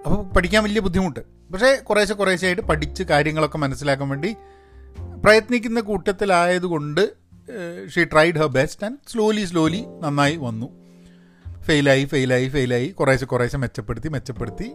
അപ്പോൾ 0.05 0.23
പഠിക്കാൻ 0.35 0.63
വലിയ 0.63 0.79
ബുദ്ധിമുട്ട്. 0.79 1.19
പക്ഷേ 1.53 1.75
കുറേശ്ശെ 1.75 2.13
കുറേശ്ശെ 2.13 2.45
ആയിട്ട് 2.45 2.61
പഠിച്ച് 2.61 3.03
കാര്യങ്ങളൊക്കെ 3.03 3.57
മനസ്സിലാക്കാൻ 3.57 4.09
വേണ്ടി 4.09 4.35
പ്രയത്നിക്കുന്ന 5.23 5.79
കൂട്ടത്തിലായതുകൊണ്ട് 5.79 7.13
she 7.95 8.03
tried 8.03 8.35
her 8.35 8.45
best 8.45 8.85
and 8.85 8.97
slowly 9.11 9.45
slowly 9.45 9.85
നന്നായി 10.01 10.35
വന്നു. 10.35 10.67
ഫെയിലായി 11.61 12.05
ഫെയിലായി 12.05 12.47
ഫെയിലായി 12.47 12.88
കുറേശ്ശെ 12.88 13.25
കുറേശ്ശെ 13.25 13.57
മെച്ചപ്പെടുത്തി 13.57 14.09
മെച്ചപ്പെടുത്തി 14.09 14.73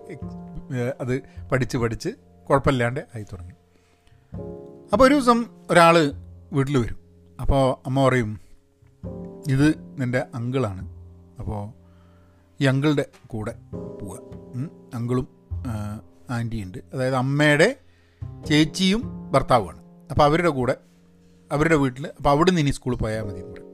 അത് 1.01 1.21
പഠിച്ച് 1.53 1.77
പഠിച്ച് 1.79 2.09
കുഴപ്പമില്ലാണ്ട് 2.51 3.01
ആയി 3.15 3.25
തുടങ്ങി. 3.33 3.55
അപ്പോൾ 4.93 5.05
ഒരു 5.05 5.15
ദിവസം 5.15 5.47
ഒരാൾ 5.71 5.95
വീട്ടിൽ 6.53 6.79
വരും. 6.79 6.99
അപ്പോൾ 7.41 7.63
അമ്മ 7.87 8.09
പറയും 8.09 8.41
ഇത് 9.49 9.69
നിന്റെ 10.01 10.23
അങ്കിളാണ്. 10.35 10.85
അപ്പോൾ 11.39 11.61
ഈ 12.61 12.67
അങ്കിളുടെ 12.67 13.05
കൂടെ 13.27 13.55
പോവുക. 14.01 14.19
അങ്കിളും 14.95 15.29
ആന്റിയുണ്ട് 16.31 16.79
അതായത് 16.95 17.15
അമ്മയുടെ 17.15 17.77
ചേച്ചിയും 18.49 19.03
ഭർത്താവുമാണ്. 19.33 19.81
അപ്പോൾ 20.11 20.25
അവരുടെ 20.25 20.49
കൂടെ 20.49 20.77
അവരുടെ 21.53 21.77
വീട്ടിൽ 21.77 22.07
അപ്പോൾ 22.07 22.31
അവിടെ 22.31 22.51
നിന്ന് 22.51 22.63
ഇനി 22.63 22.71
സ്കൂളിൽ 22.71 22.99
പോയാൽ 22.99 23.23
മതി 23.23 23.41
എന്ന് 23.41 23.53
പറയും. 23.53 23.69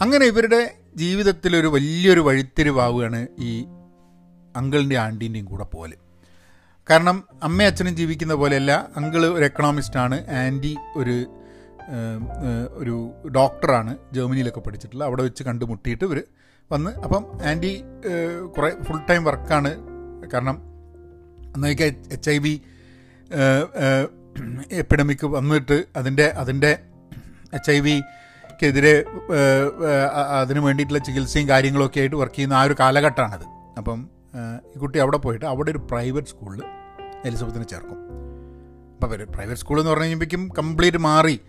അങ്ങനെ 0.00 0.26
ഇവരുടെ 0.26 0.60
ജീവിതത്തിലൊരു 0.96 1.66
വലിയൊരു 1.66 2.20
വഴിത്തിരിവാവുകയാണ് 2.20 3.26
ഈ 3.38 3.52
അങ്കിളിന്റെ 4.56 4.98
ആന്റീന്റെയും 4.98 5.44
കൂടെ 5.44 5.64
പോലെ 5.64 5.96
കാരണം 6.90 7.24
അമ്മയും 7.42 7.66
അച്ഛനും 7.66 7.96
ജീവിക്കുന്ന 7.96 8.34
പോലെയല്ല. 8.34 8.88
അങ്കിൾ 8.96 9.26
ഒരു 9.26 9.44
എക്കണോമിസ്റ്റാണ് 9.44 10.26
ആന്റി 10.30 10.76
ഒരു 10.96 11.16
ഒരു 12.72 13.12
ഡോക്ടറാണ് 13.28 13.96
ജർമ്മനിയിലൊക്കെ 14.14 14.60
പഠിച്ചിട്ടുള്ളത് 14.60 15.08
അവിടെ 15.08 15.22
വെച്ച് 15.22 15.42
കണ്ടുമുട്ടിയിട്ട് 15.42 16.04
ഇവർ 16.04 16.22
വന്ന്. 16.72 16.90
അപ്പം 16.90 17.26
ആന്റി 17.50 17.82
കുറേ 18.56 18.70
ഫുൾ 18.82 19.00
ടൈം 19.10 19.24
വർക്കാണ് 19.24 19.70
കാരണം 20.32 20.58
അന്നേക്ക് 21.54 21.82
എച്ച് 21.82 22.30
ഐ 22.30 22.38
വി 22.38 22.60
എപ്പിഡമിക് 24.72 25.26
വന്നിട്ട് 25.26 25.84
അതിന്റെ 25.96 26.24
അതിന്റെ 26.24 26.78
എച്ച് 27.54 27.70
ഐ 27.70 27.80
വിക്കെതിരെ 27.80 29.04
അതിന് 30.40 30.58
വേണ്ടിയിട്ടുള്ള 30.58 30.98
ചികിത്സയും 31.04 31.48
കാര്യങ്ങളൊക്കെ 31.48 32.00
ആയിട്ട് 32.00 32.16
വർക്ക് 32.16 32.34
ചെയ്യുന്ന 32.34 32.54
ആ 32.54 32.62
ഒരു 32.62 32.76
കാലഘട്ടമാണത്. 32.80 33.46
അപ്പം 33.78 34.13
ഈ 34.74 34.78
കുട്ടി 34.78 34.98
അവിടെ 34.98 35.16
പോയിട്ട് 35.16 35.44
അവിടെ 35.44 35.70
ഒരു 35.70 35.78
പ്രൈവറ്റ് 35.78 36.28
സ്കൂളിൽ 36.28 36.62
എലിസബത്തിനെ 37.24 37.64
ചേർക്കും. 37.64 37.98
അപ്പോൾ 38.94 39.06
അവർ 39.06 39.24
പ്രൈവറ്റ് 39.24 39.60
സ്കൂൾ 39.60 39.78
എന്ന് 39.78 39.90
പറഞ്ഞു 39.90 40.04
കഴിയുമ്പോഴേക്കും 40.04 40.48
കംപ്ലീറ്റ് 40.58 40.98
മാറി. 40.98 41.40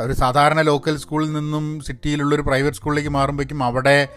ഒരു 0.00 0.12
സാധാരണ 0.12 0.60
ലോക്കൽ 0.60 0.96
സ്കൂളിൽ 0.96 1.32
നിന്നും 1.32 1.80
സിറ്റിയിലുള്ളൊരു 1.80 2.42
പ്രൈവറ്റ് 2.42 2.76
സ്കൂളിലേക്ക് 2.76 3.10
മാറുമ്പോഴേക്കും 3.10 3.64
അവിടെ 3.64 4.08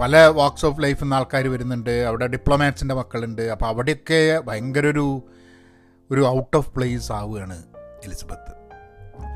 പല 0.00 0.26
വാക്സ് 0.26 0.66
ഓഫ് 0.66 0.82
ലൈഫിൽ 0.82 1.02
നിന്ന് 1.02 1.16
ആൾക്കാർ 1.16 1.48
വരുന്നുണ്ട്. 1.48 1.90
അവിടെ 1.90 2.26
ഡിപ്ലോമാറ്റ്സിന്റെ 2.26 2.94
മക്കളുണ്ട്. 2.94 3.42
അപ്പോൾ 3.42 3.66
അവിടെയൊക്കെ 3.66 4.40
ഭയങ്കര 4.46 4.86
ഒരു 4.86 5.22
ഒരു 6.10 6.26
ഔട്ട് 6.26 6.56
ഓഫ് 6.56 6.74
പ്ലേസ് 6.74 7.12
ആവുകയാണ് 7.12 7.62
എലിസബത്ത്. 8.04 8.52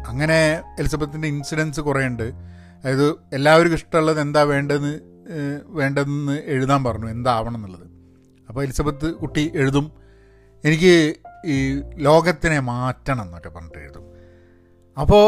അങ്ങനെ 0.06 0.62
എലിസബത്തിന്റെ 0.78 1.28
ഇൻസിഡൻസ് 1.28 1.80
കുറേ 1.80 2.06
ഉണ്ട് 2.06 2.22
അതായത് 2.22 3.14
എല്ലാവർക്കും 3.32 3.76
ഇഷ്ടമുള്ളത് 3.76 4.20
എന്താ 4.20 4.42
വേണ്ടതെന്ന് 4.42 5.11
വേണ്ടതെന്ന് 5.64 6.42
എഴുതാൻ 6.44 6.84
പറഞ്ഞു. 6.84 7.08
എന്താവണം 7.08 7.56
എന്നുള്ളത്. 7.56 7.86
അപ്പോൾ 8.48 8.62
എലിസബത്ത് 8.62 9.14
കുട്ടി 9.14 9.52
എഴുതും. 9.54 9.92
എനിക്ക് 10.64 11.14
ഈ 11.46 11.82
ലോകത്തിനെ 11.96 12.60
മാറ്റണം 12.60 13.22
എന്നൊക്കെ 13.22 13.48
പറഞ്ഞിട്ട് 13.48 13.78
എഴുതും. 13.78 14.04
അപ്പോൾ 15.00 15.26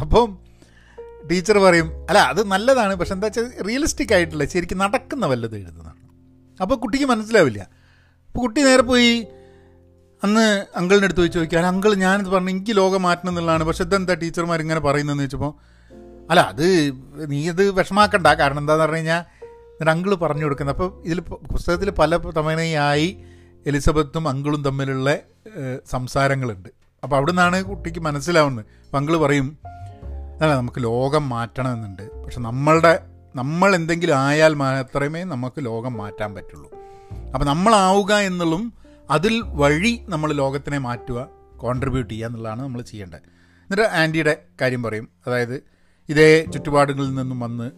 അപ്പം 0.00 0.38
ടീച്ചർ 1.30 1.58
പറയും 1.58 1.88
അല്ല 2.08 2.18
അത് 2.18 2.46
നല്ലതാണ്. 2.46 2.94
പക്ഷെ 2.94 3.14
എന്താ 3.14 3.26
വെച്ചാൽ 3.26 3.64
റിയലിസ്റ്റിക് 3.68 4.14
ആയിട്ടുള്ള 4.14 4.44
ശരിക്കും 4.44 4.78
നടക്കുന്ന 4.78 5.26
വല്ലത് 5.26 5.56
എഴുതുന്നതാണ്. 5.56 6.02
അപ്പോൾ 6.62 6.74
കുട്ടിക്ക് 6.74 7.06
മനസ്സിലാവില്ല. 7.06 7.62
അപ്പോൾ 8.26 8.40
കുട്ടി 8.40 8.60
നേരെ 8.60 8.82
പോയി 8.82 9.26
അന്ന് 10.24 10.66
അങ്കിളിന്റെ 10.76 11.04
അടുത്ത് 11.04 11.20
ചോദിച്ചു 11.20 11.38
ചോദിക്കുക 11.38 11.58
അല്ല 11.58 11.66
അങ്കിൾ 11.66 11.94
ഞാനിത് 11.94 12.28
പറഞ്ഞു 12.28 12.50
എനിക്ക് 12.50 12.76
ലോകം 12.76 13.02
മാറ്റണം 13.02 13.30
എന്നുള്ളതാണ്. 13.30 13.64
പക്ഷെ 13.64 13.84
ഇതെന്താ 13.84 14.14
ടീച്ചർമാർ 14.14 14.60
ഇങ്ങനെ 14.60 14.80
പറയുന്നതെന്ന് 14.80 15.22
ചോദിച്ചപ്പോൾ 15.22 15.73
അല്ല 16.30 16.40
അത് 16.40 16.66
നീ 17.32 17.48
അത് 17.48 17.70
വിഷമാക്കണ്ട. 17.70 18.26
കാരണം 18.26 18.58
എന്താണെന്ന് 18.58 18.84
പറഞ്ഞു 18.84 18.96
കഴിഞ്ഞാൽ 18.96 19.22
എന്നിട്ട് 19.72 19.90
അങ്കിൾ 19.90 20.14
പറഞ്ഞു 20.14 20.44
കൊടുക്കുന്നത്. 20.44 20.74
അപ്പോൾ 20.76 21.04
ഇതിൽ 21.04 21.20
പുസ്തകത്തിൽ 21.20 21.90
പല 21.90 22.16
തവണയായി 22.16 23.08
എലിസബത്തും 23.66 24.28
അങ്കിളും 24.28 24.64
തമ്മിലുള്ള 24.64 25.16
സംസാരങ്ങളുണ്ട്. 25.86 26.68
അപ്പോൾ 27.02 27.16
അവിടെ 27.16 27.30
നിന്നാണ് 27.30 27.62
കുട്ടിക്ക് 27.64 27.98
മനസ്സിലാവുന്നത്. 27.98 28.66
അപ്പം 28.86 28.98
അങ്കിൾ 28.98 29.16
പറയും 29.16 29.58
അല്ല 30.42 30.54
നമുക്ക് 30.54 30.80
ലോകം 30.82 31.28
മാറ്റണമെന്നുണ്ട്. 31.28 32.22
പക്ഷെ 32.22 32.40
നമ്മളുടെ 32.40 32.92
നമ്മൾ 33.36 33.74
എന്തെങ്കിലും 33.74 34.16
ആയാൽ 34.16 34.54
മാത്രമേ 34.54 35.24
നമുക്ക് 35.24 35.64
ലോകം 35.64 35.94
മാറ്റാൻ 35.96 36.34
പറ്റുള്ളൂ. 36.34 36.68
അപ്പം 37.34 37.46
നമ്മളാവുക 37.46 38.12
എന്നുള്ളതും 38.14 38.72
അതിൽ 39.10 39.34
വഴി 39.46 39.92
നമ്മൾ 40.08 40.32
ലോകത്തിനെ 40.32 40.78
മാറ്റുക 40.78 41.28
കോൺട്രിബ്യൂട്ട് 41.56 42.10
ചെയ്യുക 42.14 42.28
എന്നുള്ളതാണ് 42.28 42.62
നമ്മൾ 42.62 42.82
ചെയ്യേണ്ടത്. 42.82 43.24
എന്നിട്ട് 43.64 43.82
ആന്റിയുടെ 43.82 44.34
കാര്യം 44.60 44.82
പറയും. 44.82 45.08
അതായത് 45.26 45.73
ഇതേ 46.08 46.44
ചുറ്റുപാടുകളിൽ 46.44 47.14
നിന്നും 47.14 47.40
വന്ന് 47.40 47.70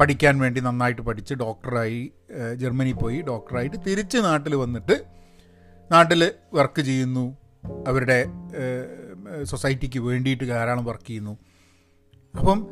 പഠിക്കാൻ 0.00 0.38
വേണ്ടി 0.38 0.60
നന്നായിട്ട് 0.60 1.02
പഠിച്ച് 1.02 1.34
ഡോക്ടറായി 1.34 2.12
ജർമ്മനി 2.56 2.92
പോയി 2.92 3.22
ഡോക്ടറായിട്ട് 3.22 3.76
തിരിച്ച് 3.86 4.18
നാട്ടിൽ 4.18 4.54
വന്നിട്ട് 4.54 5.04
നാട്ടിൽ 5.92 6.32
വർക്ക് 6.54 6.82
ചെയ്യുന്നു. 6.82 7.36
അവരുടെ 7.86 8.24
സൊസൈറ്റിക്ക് 9.42 9.98
വേണ്ടിയിട്ട് 9.98 10.44
ധാരാളം 10.44 10.84
വർക്ക് 10.84 11.06
ചെയ്യുന്നു. 11.06 11.38
അപ്പം 12.38 12.66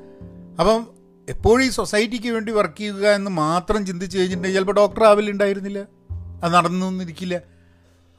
അപ്പം 0.60 0.86
എപ്പോഴും 1.28 1.64
ഈ 1.64 1.68
സൊസൈറ്റിക്ക് 1.68 2.28
വേണ്ടി 2.28 2.52
വർക്ക് 2.52 2.78
ചെയ്യുക 2.78 3.08
എന്ന് 3.08 3.30
മാത്രം 3.30 3.86
ചിന്തിച്ച് 3.86 4.18
കഴിഞ്ഞിട്ടുണ്ടെങ്കിൽ 4.18 4.56
ചിലപ്പോൾ 4.56 4.74
ഡോക്ടർ 4.74 5.04
ആവലുണ്ടായിരുന്നില്ല 5.04 5.78
അത് 6.44 6.54
നടന്നൊന്നിരിക്കില്ല 6.54 7.34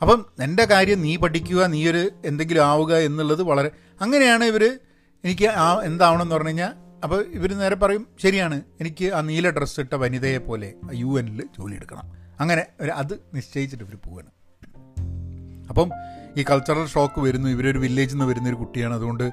അപ്പം 0.01 0.25
എന്റെ 0.43 0.65
കാര്യം 0.65 1.01
നീ 1.01 1.15
പഠിക്കുക 1.15 1.65
നീ 1.65 1.89
ഒരു 1.89 2.11
എന്തെങ്കിലും 2.25 2.65
ആവുക 2.65 2.95
എന്നുള്ളത് 2.95 3.43
വളരെ 3.43 3.71
അങ്ങനെയാണ് 4.01 4.43
ഇവർ 4.43 4.79
എനിക്ക് 5.23 5.45
ആ 5.45 5.81
എന്താവണമെന്ന് 5.83 6.35
പറഞ്ഞു 6.35 6.47
കഴിഞ്ഞാൽ 6.47 6.73
അപ്പോൾ 7.03 7.25
ഇവർ 7.33 7.57
നേരെ 7.57 7.75
പറയും 7.75 8.07
ശരിയാണ്. 8.23 8.61
എനിക്ക് 8.81 9.13
ആ 9.13 9.21
നീല 9.21 9.49
ഡ്രസ്സ് 9.49 9.79
ഇട്ട 9.79 9.93
വനിതയെ 9.93 10.37
പോലെ 10.37 10.73
യു 10.93 11.19
എനിൽ 11.19 11.43
ജോലി 11.59 11.75
എടുക്കണം. 11.75 12.11
അങ്ങനെ 12.39 12.65
ഒരു 12.81 12.91
അത് 12.91 13.13
നിശ്ചയിച്ചിട്ട് 13.33 13.83
ഇവർ 13.83 13.95
പോവാണ്. 13.95 14.29
അപ്പം 15.69 15.89
ഈ 16.37 16.43
കൾച്ചറൽ 16.43 16.87
ഷോക്ക് 16.87 17.21
വരുന്നു. 17.21 17.49
ഇവരൊരു 17.49 17.79
വില്ലേജിൽ 17.79 18.13
നിന്ന് 18.13 18.25
വരുന്നൊരു 18.25 18.55
കുട്ടിയാണ്. 18.55 18.93
അതുകൊണ്ട് 18.93 19.31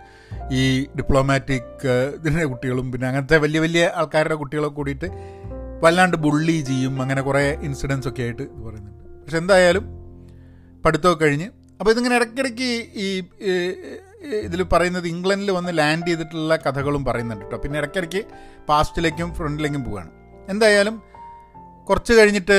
ഈ 0.52 0.87
ഡിപ്ലോമാറ്റിക് 0.87 1.88
ഇതിന്റെ 2.14 2.45
കുട്ടികളും 2.45 2.93
പിന്നെ 2.93 3.07
അങ്ങനത്തെ 3.07 3.37
വലിയ 3.37 3.61
വലിയ 3.61 3.93
ആൾക്കാരുടെ 3.95 4.35
കുട്ടികളൊക്കെ 4.35 4.76
കൂടിയിട്ട് 4.76 5.09
വല്ലാണ്ട് 5.83 6.16
ബുള്ളി 6.16 6.61
ചെയ്യും. 6.61 7.02
അങ്ങനെ 7.02 7.23
കുറേ 7.23 7.59
ഇൻസിഡൻസ് 7.62 8.09
ഒക്കെ 8.09 8.23
ആയിട്ട് 8.23 8.43
പറയുന്നുണ്ട്. 8.43 9.23
പക്ഷെ 9.23 9.38
എന്തായാലും 9.38 9.87
പഠിത്തമൊക്കെ 10.85 11.25
കഴിഞ്ഞ് 11.25 11.49
അപ്പോൾ 11.78 11.90
ഇതിങ്ങനെ 11.90 12.16
ഇടയ്ക്കിടയ്ക്ക് 12.16 12.71
ഈ 12.95 13.25
ഇതിൽ 14.23 14.62
പറയുന്നത് 14.62 15.08
ഇംഗ്ലണ്ടിൽ 15.08 15.50
വന്ന് 15.50 15.78
ലാൻഡ് 15.78 16.06
ചെയ്തിട്ടുള്ള 16.06 16.56
കഥകളും 16.56 17.04
പറയുന്നുണ്ട് 17.04 17.44
കേട്ടോ 17.44 17.58
പിന്നെ 17.58 17.78
ഇടയ്ക്കിടയ്ക്ക് 17.78 18.25
പാസ്റ്റിലേക്കും 18.68 19.35
ഫ്രണ്ടിലേക്കും 19.35 19.85
പോവുകയാണ് 19.85 20.11
എന്തായാലും 20.50 21.02
കുറച്ച് 21.88 22.12
കഴിഞ്ഞിട്ട് 22.12 22.58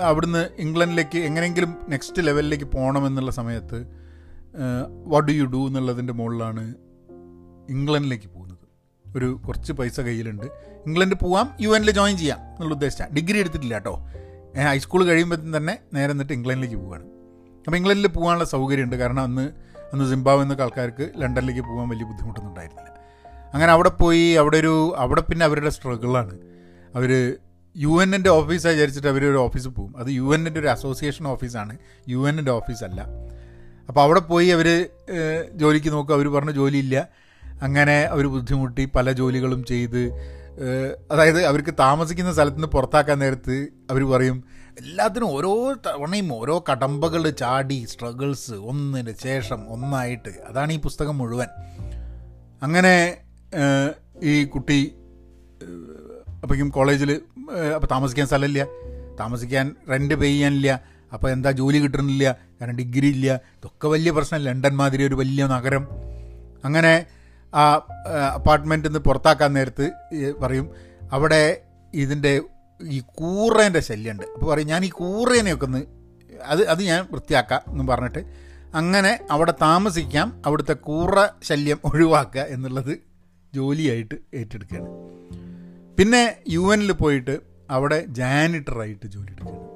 അവിടുന്ന് 0.00 0.48
ഇംഗ്ലണ്ടിലേക്ക് 0.58 1.18
എങ്ങനെയെങ്കിലും 1.18 1.76
നെക്സ്റ്റ് 1.88 2.26
ലെവലിലേക്ക് 2.26 2.64
പോകണമെന്നുള്ള 2.64 3.30
സമയത്ത് 3.30 3.78
വാട്ട് 5.06 5.28
ഡു 5.30 5.34
യു 5.36 5.44
ഡു 5.44 5.66
എന്നുള്ളതിന്റെ 5.66 6.12
മുകളിലാണ് 6.12 6.74
ഇംഗ്ലണ്ടിലേക്ക് 7.68 8.26
പോകുന്നത്. 8.26 8.56
ഒരു 9.16 9.40
കുറച്ച് 9.46 9.72
പൈസ 9.72 10.00
കയ്യിലുണ്ട്. 10.00 10.46
ഇംഗ്ലണ്ടിൽ 10.86 11.16
പോവാം 11.16 11.56
യു 11.60 11.70
എനിൽ 11.76 11.90
ജോയിൻ 11.90 12.16
ചെയ്യാം 12.16 12.38
എന്നുള്ള 12.38 12.74
ഉദ്ദേശിച്ചാണ് 12.74 13.14
ഡിഗ്രി 13.14 13.38
എടുത്തിട്ടില്ല 13.38 13.74
കേട്ടോ 13.74 14.06
ഹൈസ്കൂൾ 14.68 15.04
കഴിയുമ്പോഴത്തേക്കും 15.04 15.56
തന്നെ 15.56 15.78
നേരെ 15.94 16.10
എന്നിട്ട് 16.10 16.32
ഇംഗ്ലണ്ടിലേക്ക് 16.32 16.76
പോവുകയാണ് 16.76 17.06
അപ്പോൾ 17.66 17.76
ഇംഗ്ലണ്ടിൽ 17.76 18.08
പോകാനുള്ള 18.08 18.44
സൗകര്യമുണ്ട്. 18.44 18.96
കാരണം 18.96 19.22
അന്ന് 19.22 19.69
അന്ന് 19.92 20.10
സിംബാബ് 20.10 20.42
എന്നൊക്കെ 20.42 20.64
ആൾക്കാർക്ക് 20.64 21.10
ലണ്ടനിലേക്ക് 21.16 21.60
പോകാൻ 21.60 21.88
വലിയ 21.88 22.04
ബുദ്ധിമുട്ടൊന്നും 22.04 22.50
ഉണ്ടായിരുന്നില്ല 22.50 22.90
അങ്ങനെ 23.54 23.72
അവിടെ 23.72 23.88
പോയി 23.88 24.32
അവിടെ 24.32 24.56
ഒരു 24.56 24.94
അവിടെ 24.96 25.20
പിന്നെ 25.20 25.44
അവരുടെ 25.44 25.70
സ്ട്രഗിളാണ്. 25.70 26.38
അവർ 26.94 27.36
യു 27.76 28.02
എന്റെ 28.02 28.30
ഓഫീസ് 28.30 28.66
വിചാരിച്ചിട്ട് 28.66 29.08
അവരൊരു 29.08 29.36
ഓഫീസ് 29.36 29.68
പോകും. 29.68 29.98
അത് 29.98 30.08
യു 30.08 30.34
എന്റെ 30.34 30.60
ഒരു 30.60 30.66
അസോസിയേഷൻ 30.66 31.28
ഓഫീസാണ്. 31.28 31.78
യു 32.08 32.28
എന്റെ 32.28 32.52
ഓഫീസല്ല. 32.52 33.00
അപ്പോൾ 33.88 34.00
അവിടെ 34.00 34.20
പോയി 34.20 34.48
അവർ 34.48 34.88
ജോലിക്ക് 35.54 35.92
നോക്കുക. 35.92 36.14
അവർ 36.14 36.28
പറഞ്ഞ 36.28 36.50
ജോലിയില്ല. 36.50 37.08
അങ്ങനെ 37.62 38.04
അവർ 38.04 38.26
ബുദ്ധിമുട്ടി 38.26 38.84
പല 38.84 39.12
ജോലികളും 39.12 39.64
ചെയ്ത് 39.64 40.02
അതായത് 41.10 41.44
അവർക്ക് 41.44 41.74
താമസിക്കുന്ന 41.78 42.32
സ്ഥലത്ത് 42.32 42.56
നിന്ന് 42.56 42.68
പുറത്താക്കാൻ 42.68 43.18
നേരത്ത് 43.18 43.68
അവർ 43.90 44.10
പറയും 44.10 44.44
എല്ലാത്തിനും 44.78 45.26
ഓരോ 45.26 45.74
തവണയും 45.86 46.34
ഓരോ 46.34 46.64
കടമ്പകൾ 46.70 47.30
ചാടി 47.30 47.86
സ്ട്രഗിൾസ് 47.90 48.52
ഒന്നിന് 48.52 49.12
ശേഷം 49.22 49.72
ഒന്നായിട്ട്. 49.72 50.28
അതാണ് 50.28 50.72
ഈ 50.72 50.78
പുസ്തകം 50.80 51.18
മുഴുവൻ. 51.18 51.46
അങ്ങനെ 52.62 53.16
ഈ 54.22 54.44
കുട്ടി 54.44 54.94
അപ്പോഴേക്കും 56.42 56.68
കോളേജിൽ 56.68 57.20
അപ്പോൾ 57.74 57.86
താമസിക്കാൻ 57.86 58.26
സ്ഥലമില്ല. 58.26 58.66
താമസിക്കാൻ 59.20 59.76
റെന്റ് 59.90 60.14
പേ 60.14 60.26
ചെയ്യാനില്ല. 60.26 60.82
അപ്പോൾ 61.12 61.30
എന്താ 61.30 61.50
ജോലി 61.50 61.78
കിട്ടുന്നില്ല. 61.78 62.36
കാരണം 62.60 62.76
ഡിഗ്രി 62.76 63.06
ഇല്ല. 63.06 63.34
ഇതൊക്കെ 63.34 63.88
വലിയ 63.88 64.10
പ്രശ്നം 64.10 64.40
ലണ്ടൻ 64.40 64.76
മാതിരി 64.76 65.04
ഒരു 65.06 65.14
വലിയ 65.14 65.46
നഗരം. 65.46 65.88
അങ്ങനെ 66.64 67.06
ആ 67.54 67.62
അപ്പാർട്ട്മെന്റിൽ 68.34 68.88
നിന്ന് 68.88 69.00
പുറത്താക്കാൻ 69.00 69.52
നേരത്ത് 69.52 69.90
പറയും 70.40 70.70
അവിടെ 71.12 71.62
ഇതിന്റെ 71.94 72.40
ഈ 72.82 73.02
കൂറേന്റെ 73.14 73.80
ശല്യമുണ്ട് 73.80 74.26
അപ്പോൾ 74.26 74.46
പറയും 74.46 74.66
ഞാൻ 74.66 74.84
ഈ 74.84 74.88
കൂറേനെയൊക്കെ 74.88 75.66
ഒന്ന് 75.66 75.86
അത് 76.44 76.68
അത് 76.68 76.82
ഞാൻ 76.82 77.06
വൃത്തിയാക്കാം 77.10 77.60
എന്ന് 77.68 77.84
പറഞ്ഞിട്ട് 77.88 78.24
അങ്ങനെ 78.74 79.26
അവിടെ 79.30 79.54
താമസിക്കാം 79.62 80.42
അവിടുത്തെ 80.46 80.72
കൂറ 80.72 81.26
ശല്യം 81.42 81.78
ഒഴിവാക്കുക 81.84 82.40
എന്നുള്ളത് 82.40 82.98
ജോലിയായിട്ട് 83.54 84.14
ഏറ്റെടുക്കുകയാണ്. 84.34 84.86
പിന്നെ 85.96 86.36
യു 86.48 86.74
എനിൽ 86.74 86.92
പോയിട്ട് 86.92 87.40
അവിടെ 87.70 88.04
ജാനിറ്ററായിട്ട് 88.08 89.06
ജോലി 89.06 89.30
എടുക്കുകയാണ്. 89.30 89.68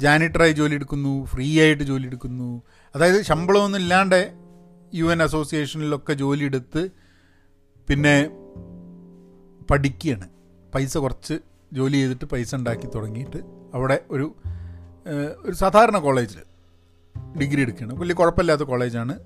ജാനിറ്ററായി 0.00 0.52
ജോലി 0.52 0.74
എടുക്കുന്നു 0.74 1.24
ഫ്രീ 1.24 1.60
ആയിട്ട് 1.60 1.84
ജോലി 1.84 2.06
എടുക്കുന്നു. 2.06 2.62
അതായത് 2.94 3.22
ശമ്പളമൊന്നും 3.22 3.78
ഇല്ലാണ്ട് 3.78 4.34
യു 4.94 5.04
എൻ 5.04 5.22
അസോസിയേഷനിലൊക്കെ 5.22 6.12
ജോലി 6.12 6.44
എടുത്ത് 6.44 6.88
പിന്നെ 7.88 8.30
പഠിക്കുകയാണ്. 9.70 10.28
പൈസ 10.74 10.98
കുറച്ച് 10.98 11.34
ജോലി 11.74 11.96
ചെയ്തിട്ട് 11.96 12.24
പൈസ 12.24 12.54
ഉണ്ടാക്കി 12.54 12.88
തുടങ്ങിയിട്ട് 12.94 13.36
അവിടെ 13.74 14.00
ഒരു 14.10 14.26
ഒരു 15.44 15.54
സാധാരണ 15.54 15.98
കോളേജിൽ 15.98 16.40
ഡിഗ്രി 17.40 17.60
എടുക്കുകയാണ്. 17.62 17.94
വലിയ 18.00 18.14
കുഴപ്പമില്ലാത്ത 18.14 18.62
കോളേജാണ്. 18.62 19.18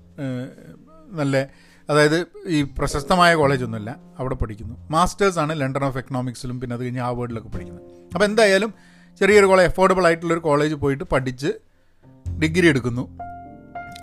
നല്ല 1.11 1.47
അതായത് 1.89 2.25
ഈ 2.47 2.61
പ്രശസ്തമായ 2.61 3.35
കോളേജൊന്നുമില്ല 3.35 3.97
അവിടെ 4.19 4.35
പഠിക്കുന്നു. 4.35 4.87
മാസ്റ്റേഴ്സാണ് 4.91 5.61
ലണ്ടൻ 5.61 5.83
ഓഫ് 5.85 5.97
എക്കണോമിക്സിലും 5.97 6.61
പിന്നെ 6.61 6.73
അത് 6.73 6.83
കഴിഞ്ഞ് 6.83 7.01
വേർഡിലൊക്കെ 7.01 7.49
പഠിക്കുന്നത്. 7.49 7.85
അപ്പോൾ 8.13 8.25
എന്തായാലും 8.25 8.73
ചെറിയൊരു 9.19 9.45
കോളേജ് 9.45 9.69
അഫോർഡബിൾ 9.69 10.05
ആയിട്ടുള്ളൊരു 10.05 10.39
കോളേജ് 10.39 10.75
പോയിട്ട് 10.75 11.03
പഠിച്ച് 11.03 11.47
ഡിഗ്രി 12.41 12.67
എടുക്കുന്നു. 12.67 13.01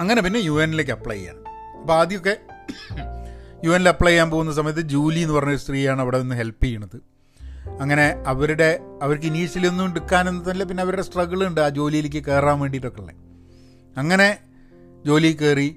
അങ്ങനെ 0.00 0.22
പിന്നെ 0.22 0.40
യു 0.40 0.62
എനിലേക്ക് 0.62 0.90
അപ്ലൈ 0.90 1.16
ചെയ്യണം. 1.16 1.44
അപ്പോൾ 1.80 1.92
ആദ്യമൊക്കെ 1.92 2.36
യു 3.64 3.70
എനിൽ 3.70 3.88
അപ്ലൈ 3.88 4.10
ചെയ്യാൻ 4.10 4.30
പോകുന്ന 4.30 4.52
സമയത്ത് 4.52 4.80
ജൂലി 4.80 5.20
എന്ന് 5.20 5.34
പറഞ്ഞൊരു 5.34 5.58
സ്ത്രീയാണ് 5.58 6.00
അവിടെ 6.00 6.18
നിന്ന് 6.20 6.36
ഹെൽപ്പ് 6.36 6.64
ചെയ്യണത് 6.64 7.15
അങ്ങനെ 7.80 8.22
അവരുടെ 8.26 8.80
അവർക്ക് 9.02 9.26
ഇനീഷ്യലി 9.26 9.66
ഒന്നും 9.66 9.86
എടുക്കാനൊന്നുമില്ല 9.90 10.64
പിന്നെ 10.64 10.82
അവരുടെ 10.82 11.02
സ്ട്രഗിൾ 11.02 11.46
ഉണ്ട് 11.46 11.60
ആ 11.60 11.68
ജോലിയിലേക്ക് 11.68 12.22
കയറാൻ 12.28 12.60
വേണ്ടിയിട്ടൊക്കെ 12.60 13.00
ഉള്ളത് 13.00 13.18
അങ്ങനെ 13.96 14.28
ജോലി 15.04 15.30
കയറി. 15.32 15.68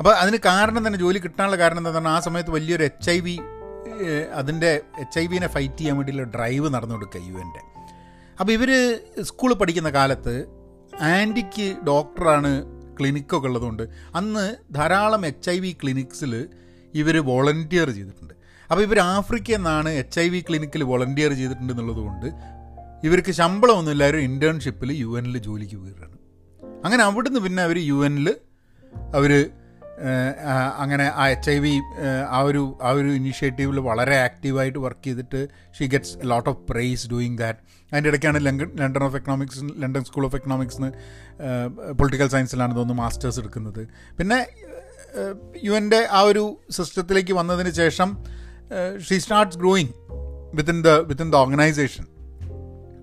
അപ്പോൾ 0.00 0.12
അതിന് 0.12 0.36
കാരണം 0.36 0.86
തന്നെ 0.86 0.98
ജോലി 0.98 1.18
കിട്ടാനുള്ള 1.18 1.56
കാരണം 1.56 1.78
എന്താ 1.78 1.90
പറഞ്ഞാൽ 1.90 2.10
ആ 2.10 2.20
സമയത്ത് 2.20 2.50
വലിയൊരു 2.50 2.84
എച്ച് 2.84 3.10
ഐ 3.10 3.20
വി 3.20 3.36
അതിന്റെ 4.34 4.82
എച്ച് 4.98 5.18
ഐ 5.18 5.26
വിനെ 5.26 5.46
ഫൈറ്റ് 5.46 5.78
ചെയ്യാൻ 5.78 5.96
വേണ്ടിയുള്ള 5.96 6.22
ഡ്രൈവ് 6.22 6.68
നടന്നു 6.74 6.94
കൊടുക്കുക 6.94 7.20
യു 7.20 7.36
എന്റെ 7.44 7.62
അപ്പോൾ 8.40 8.52
ഇവർ 8.52 8.70
സ്കൂളിൽ 9.22 9.54
പഠിക്കുന്ന 9.54 9.90
കാലത്ത് 9.90 10.34
ആന്റിക്ക് 11.12 11.76
ഡോക്ടറാണ് 11.86 12.50
ക്ലിനിക്കൊക്കെ 13.00 13.48
ഉള്ളതുകൊണ്ട് 13.48 13.82
അന്ന് 14.14 14.56
ധാരാളം 14.74 15.26
എച്ച് 15.26 15.50
ഐ 15.50 15.58
വി 15.58 15.76
ക്ലിനിക്സിൽ 15.82 16.32
ഇവർ 16.94 17.16
വോളണ്ടിയർ 17.16 17.90
ചെയ്തിട്ടുണ്ട്. 17.90 18.34
അപ്പോൾ 18.70 18.82
ഇവർ 18.82 18.98
ആഫ്രിക്കയിൽ 19.00 19.56
നിന്നാണ് 19.56 19.90
എച്ച് 20.00 20.18
ഐ 20.20 20.28
വി 20.28 20.40
ക്ലിനിക്കിൽ 20.48 20.82
വോളണ്ടിയർ 20.82 21.32
ചെയ്തിട്ടുണ്ട് 21.32 21.72
എന്നുള്ളത് 21.72 21.98
കൊണ്ട് 21.98 22.26
ഇവർക്ക് 23.04 23.32
ശമ്പളമൊന്നുമില്ല 23.32 24.04
എല്ലാവരും 24.04 24.20
ഇന്റേൺഷിപ്പിൽ 24.20 24.90
യു 24.92 25.18
എനിൽ 25.18 25.38
ജോലിക്ക് 25.38 25.76
കയറുകയാണ് 25.76 26.16
അങ്ങനെ 26.84 27.02
അവിടുന്ന് 27.02 27.40
പിന്നെ 27.40 27.62
അവർ 27.62 27.78
യു 27.78 27.98
എനിൽ 28.04 28.28
അവർ 29.14 29.32
അങ്ങനെ 30.78 31.04
ആ 31.16 31.28
എച്ച് 31.28 31.50
ഐ 31.50 31.58
വി 31.58 31.72
ആ 32.30 32.40
ഒരു 32.40 32.60
ആ 32.82 32.90
ഒരു 32.90 33.08
ഇനീഷ്യേറ്റീവിൽ 33.08 33.78
വളരെ 33.80 34.16
ആക്റ്റീവായിട്ട് 34.16 34.78
വർക്ക് 34.78 35.04
ചെയ്തിട്ട് 35.04 35.40
she 35.78 35.86
gets 35.86 36.14
lot 36.24 36.48
of 36.50 36.60
prize 36.70 37.06
doing 37.10 37.38
that 37.38 37.58
അതിന്റെ 37.92 38.08
ഇടയ്ക്കാണ് 38.08 38.46
London 38.46 38.70
London 38.80 39.02
of 39.02 39.16
economics 39.16 39.62
London 39.82 40.04
school 40.04 40.24
of 40.26 40.36
എക്കണോമിക്സിന് 40.36 40.90
political 41.92 42.28
സയൻസിലാണ് 42.28 42.76
തോന്നുന്നു 42.76 43.02
മാസ്റ്റേഴ്സ് 43.02 43.40
എടുക്കുന്നത്. 43.40 43.82
പിന്നെ 44.18 44.38
യു 45.64 45.72
എന്റെ 45.72 46.08
ആ 46.10 46.20
ഒരു 46.20 46.44
സിസ്റ്റത്തിലേക്ക് 46.70 47.32
വന്നതിന് 47.32 47.70
ശേഷം 47.70 48.10
she 49.08 49.18
starts 49.18 49.58
growing 49.58 49.92
within 50.54 50.82
the 50.82 50.88
within 50.88 51.30
the 51.30 51.34
organisation 51.34 52.06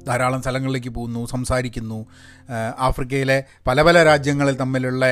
ധാരാളം 0.07 0.41
സ്ഥലങ്ങളിലേക്ക് 0.41 0.89
പോകുന്നു 0.89 1.25
സംസാരിക്കുന്നു. 1.25 2.05
ആഫ്രിക്കയിലെ 2.77 3.43
പല 3.67 3.81
പല 3.81 4.03
രാജ്യങ്ങളിൽ 4.03 4.55
തമ്മിലുള്ള 4.55 5.05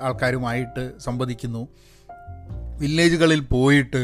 ആൾക്കാരുമായിട്ട് 0.00 0.84
സംവദിക്കുന്നു. 1.00 1.68
വില്ലേജുകളിൽ 2.78 3.40
പോയിട്ട് 3.40 4.02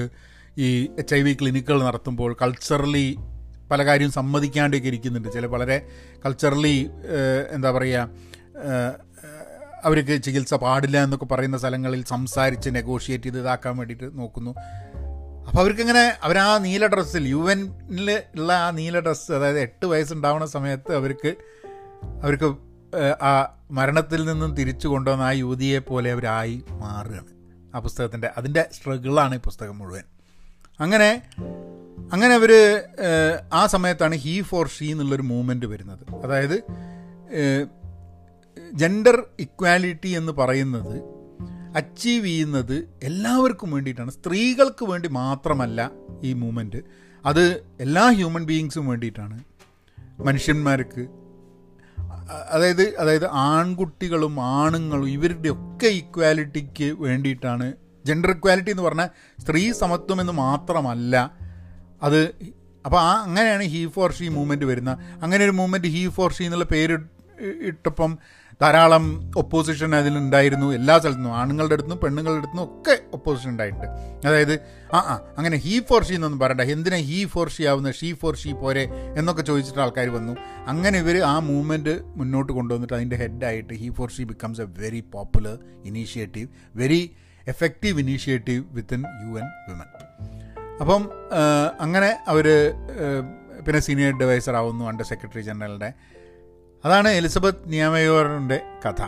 ഈ 0.59 0.69
എച്ച് 0.99 1.15
ഐ 1.15 1.23
വി 1.23 1.33
ക്ലിനിക്കുകൾ 1.41 1.83
നടത്തുമ്പോൾ 1.83 2.37
കൾച്ചറലി 2.43 3.17
പല 3.71 3.85
കാര്യം 3.85 4.11
സമ്മതിക്കാണ്ടൊക്കെ 4.13 4.89
ഇരിക്കുന്നുണ്ട്. 4.89 5.29
ചില 5.33 5.47
വളരെ 5.47 5.79
കൾച്ചറലി 6.25 6.77
എന്താ 7.53 7.71
പറയുക 7.71 8.11
അവർക്ക് 9.85 10.23
ചികിത്സ 10.23 10.55
പാടില്ല 10.55 11.05
എന്നൊക്കെ 11.05 11.27
പറയുന്ന 11.27 11.59
സ്ഥലങ്ങളിൽ 11.59 12.05
സംസാരിച്ച് 12.05 12.71
നെഗോഷിയേറ്റ് 12.75 13.25
ചെയ്ത് 13.25 13.39
ഇതാക്കാൻ 13.39 13.77
വേണ്ടിയിട്ട് 13.77 14.19
നോക്കുന്നു. 14.19 14.55
അപ്പോൾ 15.49 15.61
അവർക്കിങ്ങനെ 15.61 16.17
അവർ 16.23 16.39
ആ 16.39 16.59
നീല 16.59 16.87
ഡ്രസ്സിൽ 16.87 17.29
യു 17.29 17.53
എനിൽ 17.53 18.23
ഉള്ള 18.35 18.53
ആ 18.53 18.71
നീല 18.71 19.01
ഡ്രസ്സ് 19.01 19.33
അതായത് 19.33 19.61
എട്ട് 19.61 19.87
വയസ്സുണ്ടാവുന്ന 19.87 20.47
സമയത്ത് 20.47 20.93
അവർക്ക് 20.95 21.35
അവർക്ക് 22.23 22.49
ആ 23.23 23.33
മരണത്തിൽ 23.71 24.25
നിന്നും 24.25 24.55
തിരിച്ചു 24.55 24.89
കൊണ്ടുവന്ന 24.89 25.23
ആ 25.23 25.31
യുവതിയെ 25.31 25.79
പോലെ 25.79 26.13
അവരായി 26.13 26.63
മാറുകയാണ്. 26.71 27.33
ആ 27.75 27.79
പുസ്തകത്തിന്റെ 27.79 28.31
അതിന്റെ 28.39 28.67
സ്ട്രഗിളാണ് 28.73 29.35
ഈ 29.35 29.39
പുസ്തകം 29.39 29.79
മുഴുവൻ. 29.79 30.03
അങ്ങനെ 30.81 31.23
അങ്ങനെ 32.13 32.35
അവർ 32.35 32.53
ആ 33.53 33.67
സമയത്താണ് 33.67 34.15
ഹീ 34.15 34.41
ഫോർ 34.43 34.69
ഷീ 34.69 34.91
എന്നുള്ളൊരു 34.93 35.23
മൂവ്മെന്റ് 35.23 35.67
വരുന്നത്. 35.67 36.05
അതായത് 36.25 36.57
ജെൻഡർ 38.73 39.25
ഇക്വാലിറ്റി 39.39 40.09
എന്ന് 40.09 40.33
പറയുന്നത് 40.33 41.18
അച്ചീവ് 41.77 42.27
ചെയ്യുന്നത് 42.27 42.89
എല്ലാവർക്കും 43.03 43.71
വേണ്ടിയിട്ടാണ്. 43.71 44.11
സ്ത്രീകൾക്ക് 44.11 44.85
വേണ്ടി 44.85 45.09
മാത്രമല്ല 45.09 45.91
ഈ 46.23 46.33
മൂമെന്റ് 46.33 46.77
അത് 47.25 47.63
എല്ലാ 47.81 48.11
ഹ്യൂമൻ 48.11 48.45
ബീയിങ്സും 48.45 48.87
വേണ്ടിയിട്ടാണ്. 48.87 49.45
മനുഷ്യന്മാർക്ക് 50.21 51.07
അതായത് 52.51 52.97
അതായത് 52.97 53.31
ആൺകുട്ടികളും 53.31 54.41
ആണുങ്ങളും 54.41 55.09
ഇവരുടെ 55.09 55.49
ഒക്കെ 55.49 55.87
ഇക്വാലിറ്റിക്ക് 55.87 56.95
വേണ്ടിയിട്ടാണ്. 56.99 57.73
ജെൻഡർ 58.07 58.31
ഇക്വാലിറ്റി 58.31 58.71
എന്ന് 58.71 58.83
പറഞ്ഞാൽ 58.83 59.09
സ്ത്രീ 59.41 59.73
സമത്വം 59.73 60.21
എന്ന് 60.21 60.33
മാത്രമല്ല. 60.33 61.31
അത് 62.03 62.25
അപ്പോൾ 62.85 63.01
ആ 63.01 63.23
അങ്ങനെയാണ് 63.23 63.63
ഹീ 63.63 63.87
ഫോർ 63.87 64.13
ഷീ 64.13 64.29
മൂവ്മെന്റ് 64.29 64.65
വരുന്നത്. 64.65 64.99
അങ്ങനെ 65.23 65.45
ഒരു 65.45 65.51
മൂവ്മെന്റ് 65.51 65.89
ഹീ 65.89 66.09
ഫോർ 66.09 66.33
ഷീ 66.33 66.45
എന്നുള്ള 66.45 66.65
പേര് 66.65 66.99
ഇട്ടപ്പം 67.41 68.19
ധാരാളം 68.63 69.33
ഒപ്പോസിഷൻ 69.37 69.95
അതിലുണ്ടായിരുന്നു 69.95 70.75
എല്ലാ 70.75 70.99
സ്ഥലത്തുനിന്നും 70.99 71.37
ആണുങ്ങളുടെ 71.37 71.75
അടുത്തുനിന്നും 71.75 72.03
പെണ്ണുങ്ങളുടെ 72.05 72.39
അടുത്തുനിന്നും 72.39 72.79
ഒക്കെ 72.79 72.99
ഒപ്പോസിഷൻ 73.13 73.51
ഉണ്ടായിട്ടുണ്ട്. 73.51 73.87
അതായത് 74.27 74.53
ആ 74.95 74.97
ആ 74.97 75.35
അങ്ങനെ 75.39 75.57
ഹീ 75.57 75.81
ഫോർ 75.81 76.05
ഷീ 76.05 76.15
എന്നൊന്നും 76.15 76.41
പറയണ്ട. 76.41 76.61
എന്തിനാ 76.61 76.97
ഹീ 76.97 77.25
ഫോർ 77.25 77.49
ഷീ 77.49 77.67
ആവുന്ന 77.67 77.91
ഷീ 77.91 78.13
ഫോർ 78.13 78.37
ഷീ 78.37 78.53
പോരെ 78.53 79.15
എന്നൊക്കെ 79.17 79.43
ചോദിച്ചിട്ട് 79.43 79.81
ആൾക്കാർ 79.81 80.09
വന്നു. 80.09 80.37
അങ്ങനെ 80.69 80.99
ഇവർ 80.99 81.23
ആ 81.23 81.39
മൂവ്മെന്റ് 81.39 82.01
മുന്നോട്ട് 82.17 82.53
കൊണ്ടുവന്നിട്ട് 82.53 82.95
അതിന്റെ 82.95 83.17
ഹെഡായിട്ട് 83.17 83.75
he 83.75 83.91
for 83.91 84.11
she 84.11 84.25
becomes 84.25 84.61
a 84.61 84.65
very 84.65 85.01
popular 85.01 85.59
initiative 85.85 86.49
very 86.77 87.17
effective 87.49 88.01
initiative 88.01 88.65
within 88.71 89.05
U 89.23 89.39
N 89.39 89.47
women 89.69 89.89
അപ്പം 90.81 91.11
അങ്ങനെ 91.81 92.19
അവർ 92.29 92.47
പിന്നെ 93.67 93.81
സീനിയർ 93.81 94.15
അഡ്വൈസർ 94.15 94.57
ആവുന്നു 94.57 94.85
അണ്ടർ 94.85 95.05
സെക്രട്ടറി 95.05 95.41
ജനറലിന്റെ 95.41 96.18
അതാണ് 96.85 97.09
എലിസബത്ത് 97.09 97.59
നിയമയോറിന്റെ 97.67 98.61
കഥ. 98.87 99.03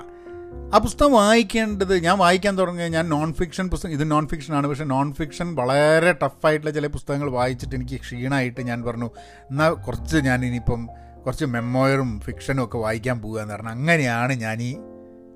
ആ 0.74 0.78
പുസ്തകം 0.78 1.12
വായിക്കേണ്ടത് 1.12 2.04
ഞാൻ 2.04 2.18
വായിക്കാൻ 2.18 2.58
തുടങ്ങിയ 2.58 2.88
ഞാൻ 2.88 3.08
നോൺ 3.08 3.32
ഫിക്ഷൻ 3.32 3.70
പുസ്തകം 3.70 3.92
ഇത് 3.92 4.10
നോൺ 4.10 4.26
ഫിക്ഷനാണ് 4.26 4.66
പക്ഷേ 4.66 4.84
നോൺ 4.84 5.12
ഫിക്ഷൻ 5.12 5.54
വളരെ 5.54 6.12
ടഫായിട്ടുള്ള 6.12 6.70
ചില 6.70 6.86
പുസ്തകങ്ങൾ 6.86 7.30
വായിച്ചിട്ട് 7.30 7.74
എനിക്ക് 7.74 8.00
ക്ഷീണമായിട്ട് 8.00 8.60
ഞാൻ 8.60 8.82
പറഞ്ഞു 8.82 9.10
എന്നാൽ 9.50 9.70
കുറച്ച് 9.70 10.16
ഞാൻ 10.16 10.44
ഇനിയിപ്പം 10.44 10.88
കുറച്ച് 11.26 11.44
മെമ്മോയറും 11.44 12.20
ഫിക്ഷനും 12.20 12.64
ഒക്കെ 12.64 12.78
വായിക്കാൻ 12.78 13.22
പോകുക 13.22 13.40
എന്ന് 13.40 13.54
പറഞ്ഞാൽ 13.54 13.72
അങ്ങനെയാണ് 13.72 14.32
ഞാൻ 14.32 14.62
ഈ 14.62 14.76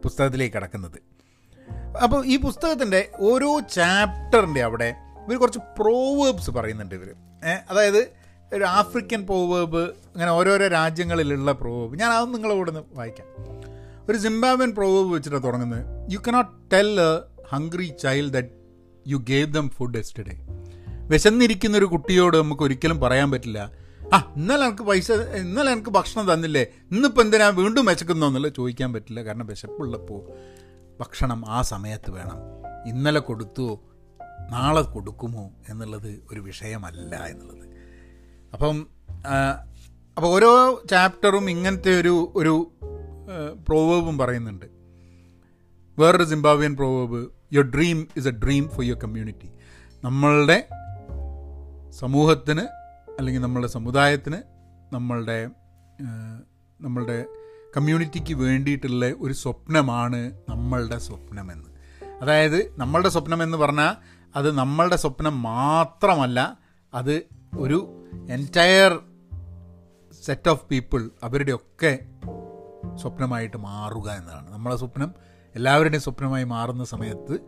പുസ്തകത്തിലേക്ക് 0.05 0.55
കിടക്കുന്നത്. 0.55 0.99
അപ്പോൾ 2.03 2.27
ഈ 2.27 2.41
പുസ്തകത്തിന്റെ 2.41 3.09
ഓരോ 3.21 3.61
ചാപ്റ്ററിന്റെ 3.61 4.63
അവിടെ 4.63 4.95
ഇവർ 5.29 5.37
കുറച്ച് 5.37 5.59
പ്രോവേബ്സ് 5.59 6.51
പറയുന്നുണ്ട് 6.51 6.95
ഇവർ. 6.95 7.15
അതായത് 7.71 8.24
ഒരു 8.55 8.65
ആഫ്രിക്കൻ 8.65 9.27
പ്രോവേബ് 9.27 9.79
അങ്ങനെ 9.79 10.31
ഓരോരോ 10.31 10.67
രാജ്യങ്ങളിലുള്ള 10.69 11.53
പ്രോവേബ് 11.53 12.01
ഞാൻ 12.01 12.11
അതൊന്നും 12.11 12.33
നിങ്ങളെ 12.33 12.55
കൂടെ 12.55 12.83
വായിക്കാം. 12.95 13.27
ഒരു 14.09 14.19
സിംബാബ്വൻ 14.19 14.71
പ്രോവേബ് 14.71 15.15
വെച്ചിട്ടാണ് 15.15 15.43
തുടങ്ങുന്നത്. 15.43 16.13
You 16.13 16.19
cannot 16.29 16.71
tell 16.73 17.01
a 17.01 17.23
hungry 17.53 17.93
child 18.03 18.33
that 18.33 18.49
you 19.07 19.17
gave 19.17 19.53
them 19.53 19.71
food 19.71 19.99
yesterday 19.99 20.47
വിശന്നിരിക്കുന്ന 21.09 21.79
ഒരു 21.79 21.85
കുട്ടിയോട് 21.85 22.37
നമുക്ക് 22.37 22.63
ഒരിക്കലും 22.63 23.01
പറയാൻ 23.01 23.31
പറ്റില്ല. 23.31 23.71
ആ 24.15 24.33
ഇന്നലെ 24.37 24.67
എനിക്ക് 24.67 24.83
പൈസ 24.83 25.13
ഇന്നലെ 25.13 25.73
എനിക്ക് 25.73 25.91
ഭക്ഷണം 25.91 26.33
തന്നില്ലേ? 26.33 26.67
ഇന്നിപ്പോൾ 26.91 27.23
എന്തിനാ 27.23 27.49
വീണ്ടും 27.49 27.85
വിശക്കുന്നോ? 27.85 28.27
എന്നുള്ളത് 28.27 28.53
ചോദിക്കാൻ 28.57 28.93
പറ്റില്ല. 28.93 29.23
കാരണം 29.23 29.47
വിശപ്പുള്ളപ്പോൾ 29.47 30.31
ഭക്ഷണം 31.01 31.45
ആ 31.49 31.63
സമയത്ത് 31.63 32.11
വേണം. 32.11 32.39
ഇന്നലെ 32.87 33.21
കൊടുത്തോ 33.21 33.81
നാളെ 34.51 34.83
കൊടുക്കുമോ? 34.83 35.51
എന്നുള്ളത് 35.69 36.23
ഒരു 36.33 36.41
വിഷയമല്ല 36.41 37.17
എന്നുള്ളത്. 37.17 37.74
അപ്പം 38.55 38.87
അപ്പോൾ 40.17 40.27
ഓരോ 40.27 40.83
ചാപ്റ്ററും 40.91 41.51
ഇങ്ങനത്തെ 41.51 42.01
ഒരു 42.01 42.33
ഒരു 42.35 42.73
പ്രോവേബും 43.69 44.19
പറയുന്നുണ്ട്. 44.19 44.67
വേറൊരു 45.99 46.25
Zimbabwean 46.25 46.77
proverb 46.77 47.29
your 47.53 47.67
dream 47.67 48.09
is 48.17 48.29
a 48.29 48.31
dream 48.31 48.69
for 48.69 48.85
your 48.85 49.01
community 49.01 49.49
നമ്മളുടെ 50.05 50.69
സമൂഹത്തിന് 51.91 52.61
അല്ലെങ്കിൽ 53.19 53.41
നമ്മളുടെ 53.41 53.69
സമുദായത്തിന് 53.69 54.37
നമ്മളുടെ 54.95 55.49
നമ്മളുടെ 56.81 57.25
കമ്മ്യൂണിറ്റിക്ക് 57.77 58.35
വേണ്ടിയിട്ടുള്ള 58.35 59.13
ഒരു 59.21 59.33
സ്വപ്നമാണ് 59.33 60.33
നമ്മളുടെ 60.49 60.99
സ്വപ്നമെന്ന്. 60.99 61.69
അതായത് 62.23 62.79
നമ്മളുടെ 62.79 63.09
സ്വപ്നം 63.09 63.43
എന്ന് 63.43 63.57
പറഞ്ഞാൽ 63.57 63.95
അത് 64.37 64.53
നമ്മളുടെ 64.53 64.97
സ്വപ്നം 64.97 65.43
മാത്രമല്ല 65.43 66.59
അത് 66.95 67.23
ഒരു 67.59 68.04
എന്റയർ 68.31 69.01
സെറ്റ് 70.25 70.49
ഓഫ് 70.49 70.67
പീപ്പിൾ 70.67 71.11
അവരുടെയൊക്കെ 71.23 71.99
സ്വപ്നമായിട്ട് 72.97 73.57
മാറുക 73.57 74.11
എന്നതാണ്. 74.11 74.53
നമ്മളെ 74.53 74.77
സ്വപ്നം 74.77 75.15
എല്ലാവരുടെയും 75.55 76.03
സ്വപ്നമായി 76.03 76.45
മാറുന്ന 76.45 76.85
സമയത്ത് 76.85 77.39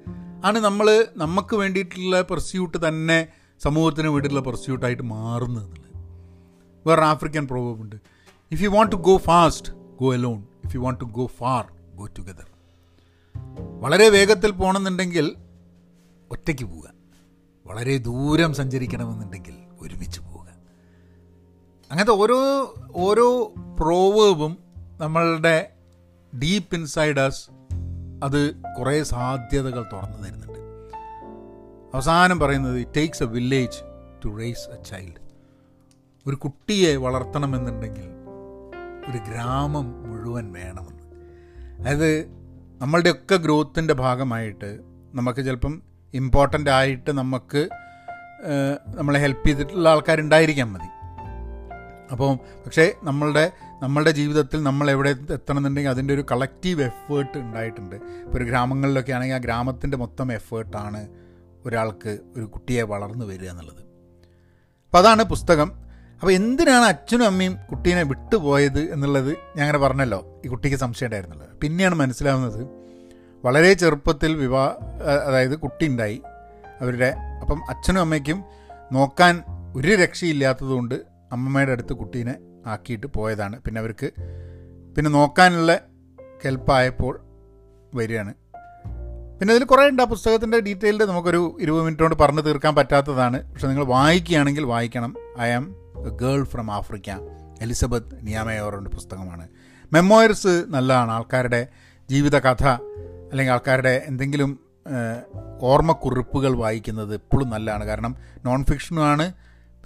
ആണ് 0.45 0.59
നമ്മൾ 0.59 1.07
നമുക്ക് 1.17 1.57
വേണ്ടിയിട്ടുള്ള 1.57 2.23
പെർസ്യൂട്ട് 2.23 2.89
തന്നെ 2.89 3.29
സമൂഹത്തിന് 3.61 4.09
വേണ്ടിയിട്ടുള്ള 4.09 4.49
പെർസ്യൂട്ടായിട്ട് 4.49 5.03
മാറുന്നത് 5.03 5.65
എന്നുള്ളത്. 5.65 5.93
വേറെ 6.87 7.03
ആഫ്രിക്കൻ 7.03 7.47
പ്രോബ്ലം 7.47 7.83
ഉണ്ട്. 7.83 7.97
If 8.51 8.63
you 8.63 8.69
want 8.69 8.93
to 8.93 8.97
go 8.97 9.17
fast 9.17 9.73
go 9.73 10.15
alone 10.15 10.47
if 10.65 10.77
you 10.77 10.81
want 10.81 11.01
to 11.01 11.05
go 11.05 11.27
far 11.27 11.73
go 11.95 12.07
together 12.07 12.45
വളരെ 13.59 14.09
വേഗത്തിൽ 14.09 14.51
പോകണമെന്നുണ്ടെങ്കിൽ 14.51 15.37
ഒറ്റയ്ക്ക് 16.31 16.65
പോവുക. 16.65 16.93
വളരെ 17.67 17.97
ദൂരം 17.99 18.55
സഞ്ചരിക്കണമെന്നുണ്ടെങ്കിൽ 18.55 19.55
ഒരുമിച്ച് 19.81 20.21
അങ്ങനത്തെ 21.91 22.13
ഓരോ 22.13 22.39
ഓരോ 22.95 23.53
പ്രോവേബും 23.81 24.59
നമ്മളുടെ 25.01 25.73
ഡീപ്പ് 26.43 26.75
ഇൻസൈഡേഴ്സ് 26.75 27.51
അത് 28.25 28.55
കുറേ 28.79 29.03
സാധ്യതകൾ 29.03 29.85
തുറന്നു 29.93 30.19
തരുന്നുണ്ട്. 30.23 30.59
അവസാനം 31.95 32.39
പറയുന്നത് 32.41 32.79
it 32.79 32.91
takes 32.97 33.23
a 33.23 33.27
village 33.27 33.79
to 34.25 34.29
raise 34.39 34.67
a 34.69 34.83
child 34.85 35.21
ഒരു 36.27 36.37
കുട്ടിയെ 36.37 36.97
വളർത്തണമെന്നുണ്ടെങ്കിൽ 36.97 38.09
ഒരു 39.11 39.19
ഗ്രാമം 39.19 40.11
മുഴുവൻ 40.11 40.53
വേണമെന്ന്. 40.53 41.05
അതായത് 41.81 42.11
നമ്മളുടെയൊക്കെ 42.81 43.37
ഗ്രോത്തിന്റെ 43.37 43.95
ഭാഗമായിട്ട് 43.95 44.81
നമുക്ക് 45.15 45.45
ചിലപ്പം 45.45 45.83
ഇമ്പോർട്ടന്റ് 46.15 46.71
ആയിട്ട് 46.71 47.11
നമുക്ക് 47.11 47.69
നമ്മളെ 48.95 49.21
ഹെൽപ്പ് 49.21 49.47
ചെയ്തിട്ടുള്ള 49.47 49.89
ആൾക്കാരുണ്ടായിരിക്കാൻ 49.89 50.73
മതി. 50.73 50.96
അപ്പോൾ 52.11 52.37
പക്ഷേ 52.37 52.93
നമ്മളുടെ 53.03 53.53
നമ്മളുടെ 53.83 54.11
ജീവിതത്തിൽ 54.11 54.63
നമ്മൾ 54.63 54.91
എവിടെ 54.91 55.11
എത്തണമെന്നുണ്ടെങ്കിൽ 55.11 55.91
അതിന്റെ 55.91 56.15
ഒരു 56.15 56.25
കളക്റ്റീവ് 56.31 56.83
എഫേർട്ട് 56.83 57.39
ഉണ്ടായിട്ടുണ്ട്. 57.39 57.97
ഇപ്പോൾ 57.97 58.37
ഒരു 58.37 58.45
ഗ്രാമങ്ങളിലൊക്കെ 58.45 59.13
ആണെങ്കിൽ 59.13 59.35
ആ 59.35 59.39
ഗ്രാമത്തിന്റെ 59.39 59.97
മൊത്തം 59.97 60.33
എഫേർട്ടാണ് 60.33 61.09
ഒരാൾക്ക് 61.67 62.19
ഒരു 62.37 62.45
കുട്ടിയെ 62.45 62.83
വളർന്നു 62.83 63.27
വരിക 63.27 63.51
എന്നുള്ളത്. 63.51 63.83
അപ്പോൾ 64.85 64.99
അതാണ് 64.99 65.23
പുസ്തകം. 65.25 65.87
അപ്പോൾ 66.15 66.33
എന്തിനാണ് 66.33 66.85
അച്ഛനും 66.85 67.27
അമ്മയും 67.27 67.59
കുട്ടീനെ 67.71 68.03
വിട്ടുപോയത് 68.03 68.93
എന്നുള്ളത് 68.93 69.31
ഞാൻ 69.31 69.61
അങ്ങനെ 69.61 69.79
പറഞ്ഞല്ലോ. 69.79 70.43
ഈ 70.45 70.49
കുട്ടിക്ക് 70.49 70.77
സംശയം 70.77 71.07
ഉണ്ടായിരുന്നുള്ളത് 71.07 71.49
പിന്നെയാണ് 71.49 71.95
മനസ്സിലാവുന്നത് 71.95 72.67
വളരെ 73.45 73.73
ചെറുപ്പത്തിൽ 73.73 74.37
വിവാഹ 74.37 74.71
അതായത് 75.27 75.59
കുട്ടി 75.59 75.87
ഉണ്ടായി 75.87 76.23
അവരുടെ 76.81 77.15
അപ്പം 77.41 77.61
അച്ഛനും 77.69 78.01
അമ്മയ്ക്കും 78.01 78.45
നോക്കാൻ 78.93 79.43
ഒരു 79.77 79.89
രക്ഷയില്ലാത്തതുകൊണ്ട് 79.89 81.16
അമ്മമ്മയുടെ 81.33 81.73
അടുത്ത് 81.73 81.93
കുട്ടീനെ 81.93 82.35
ആക്കിയിട്ട് 82.67 83.07
പോയതാണ്. 83.07 83.61
പിന്നെ 83.61 83.79
അവർക്ക് 83.79 84.11
പിന്നെ 84.97 85.11
നോക്കാനുള്ള 85.11 85.81
കെൽപ്പായപ്പോൾ 86.45 87.21
വരികയാണ്. 87.95 88.35
പിന്നെ 89.41 89.55
അതിൽ 89.55 89.65
കുറേ 89.65 89.89
ഉണ്ട്. 89.89 90.03
ആ 90.03 90.05
പുസ്തകത്തിന്റെ 90.05 90.61
ഡീറ്റെയിൽഡ് 90.61 91.05
നമുക്കൊരു 91.05 91.57
ഇരുപത് 91.61 91.83
മിനിറ്റ് 91.83 92.03
കൊണ്ട് 92.03 92.17
പറഞ്ഞു 92.17 92.41
തീർക്കാൻ 92.41 92.75
പറ്റാത്തതാണ്. 92.75 93.53
പക്ഷെ 93.53 93.67
നിങ്ങൾ 93.67 93.85
വായിക്കുകയാണെങ്കിൽ 93.85 94.65
വായിക്കണം. 94.65 95.15
I 95.41 95.51
am 95.51 95.75
a 96.07 96.11
girl 96.11 96.45
from 96.45 96.71
Africa 96.71 97.11
Elizabeth 97.61 98.27
നിയാമയോറിന്റെ 98.27 98.91
പുസ്തകമാണ്. 98.91 99.49
മെമ്മോയർസ് 99.93 100.65
നല്ലതാണ്. 100.69 101.11
ആൾക്കാരുടെ 101.11 101.67
ജീവിത 102.11 102.39
കഥ 102.39 102.65
അല്ലെങ്കിൽ 103.31 103.53
ആൾക്കാരുടെ 103.53 104.03
എന്തെങ്കിലും 104.07 104.59
ഓർമ്മക്കുറിപ്പുകൾ 105.61 106.57
വായിക്കുന്നത് 106.57 107.15
എപ്പോഴും 107.15 107.51
നല്ലതാണ്. 107.51 107.85
കാരണം 107.85 108.17
നോൺ 108.45 108.65
ഫിക്ഷനുമാണ് 108.65 109.33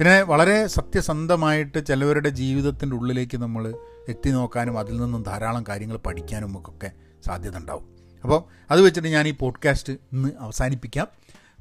പിന്നെ 0.00 0.22
വളരെ 0.22 0.66
സത്യസന്ധമായിട്ട് 0.66 1.86
ചിലവരുടെ 1.86 2.28
ജീവിതത്തിന്റെ 2.28 2.96
ഉള്ളിലേക്ക് 2.96 3.38
നമ്മൾ 3.38 3.74
എത്തി 4.08 4.30
നോക്കാനും 4.30 4.78
അതിൽ 4.78 5.00
നിന്നും 5.00 5.22
ധാരാളം 5.22 5.64
കാര്യങ്ങൾ 5.68 5.96
പഠിക്കാനും 5.96 6.58
ഒക്കെ 6.58 6.92
സാധ്യത 7.26 7.56
ഉണ്ടാവും 7.56 7.96
അപ്പോൾ 8.22 8.44
അത് 8.70 8.80
വെച്ചിട്ട് 8.80 9.08
ഞാൻ 9.08 9.28
ഈ 9.28 9.30
പോഡ്കാസ്റ്റ് 9.30 9.92
ഇന്ന് 9.92 10.28
അവസാനിപ്പിക്കാം. 10.40 11.06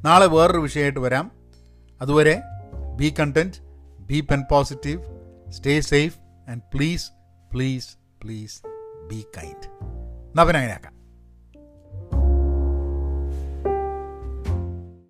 നാളെ 0.05 0.25
വേറൊരു 0.25 0.57
വിഷയമായിട്ട് 0.57 0.99
വരാം. 0.99 1.31
അതുവരെ 2.01 2.41
be 2.95 3.13
content 3.19 3.57
be 3.99 4.19
pen 4.21 4.43
positive 4.51 5.03
stay 5.49 5.81
safe 5.81 6.17
and 6.49 6.61
please 6.73 7.11
please 7.53 7.89
please 8.23 8.61
be 9.07 9.25
kind 9.37 9.85
എന്നാൽ 10.29 10.57
ആക്കാം 10.57 10.98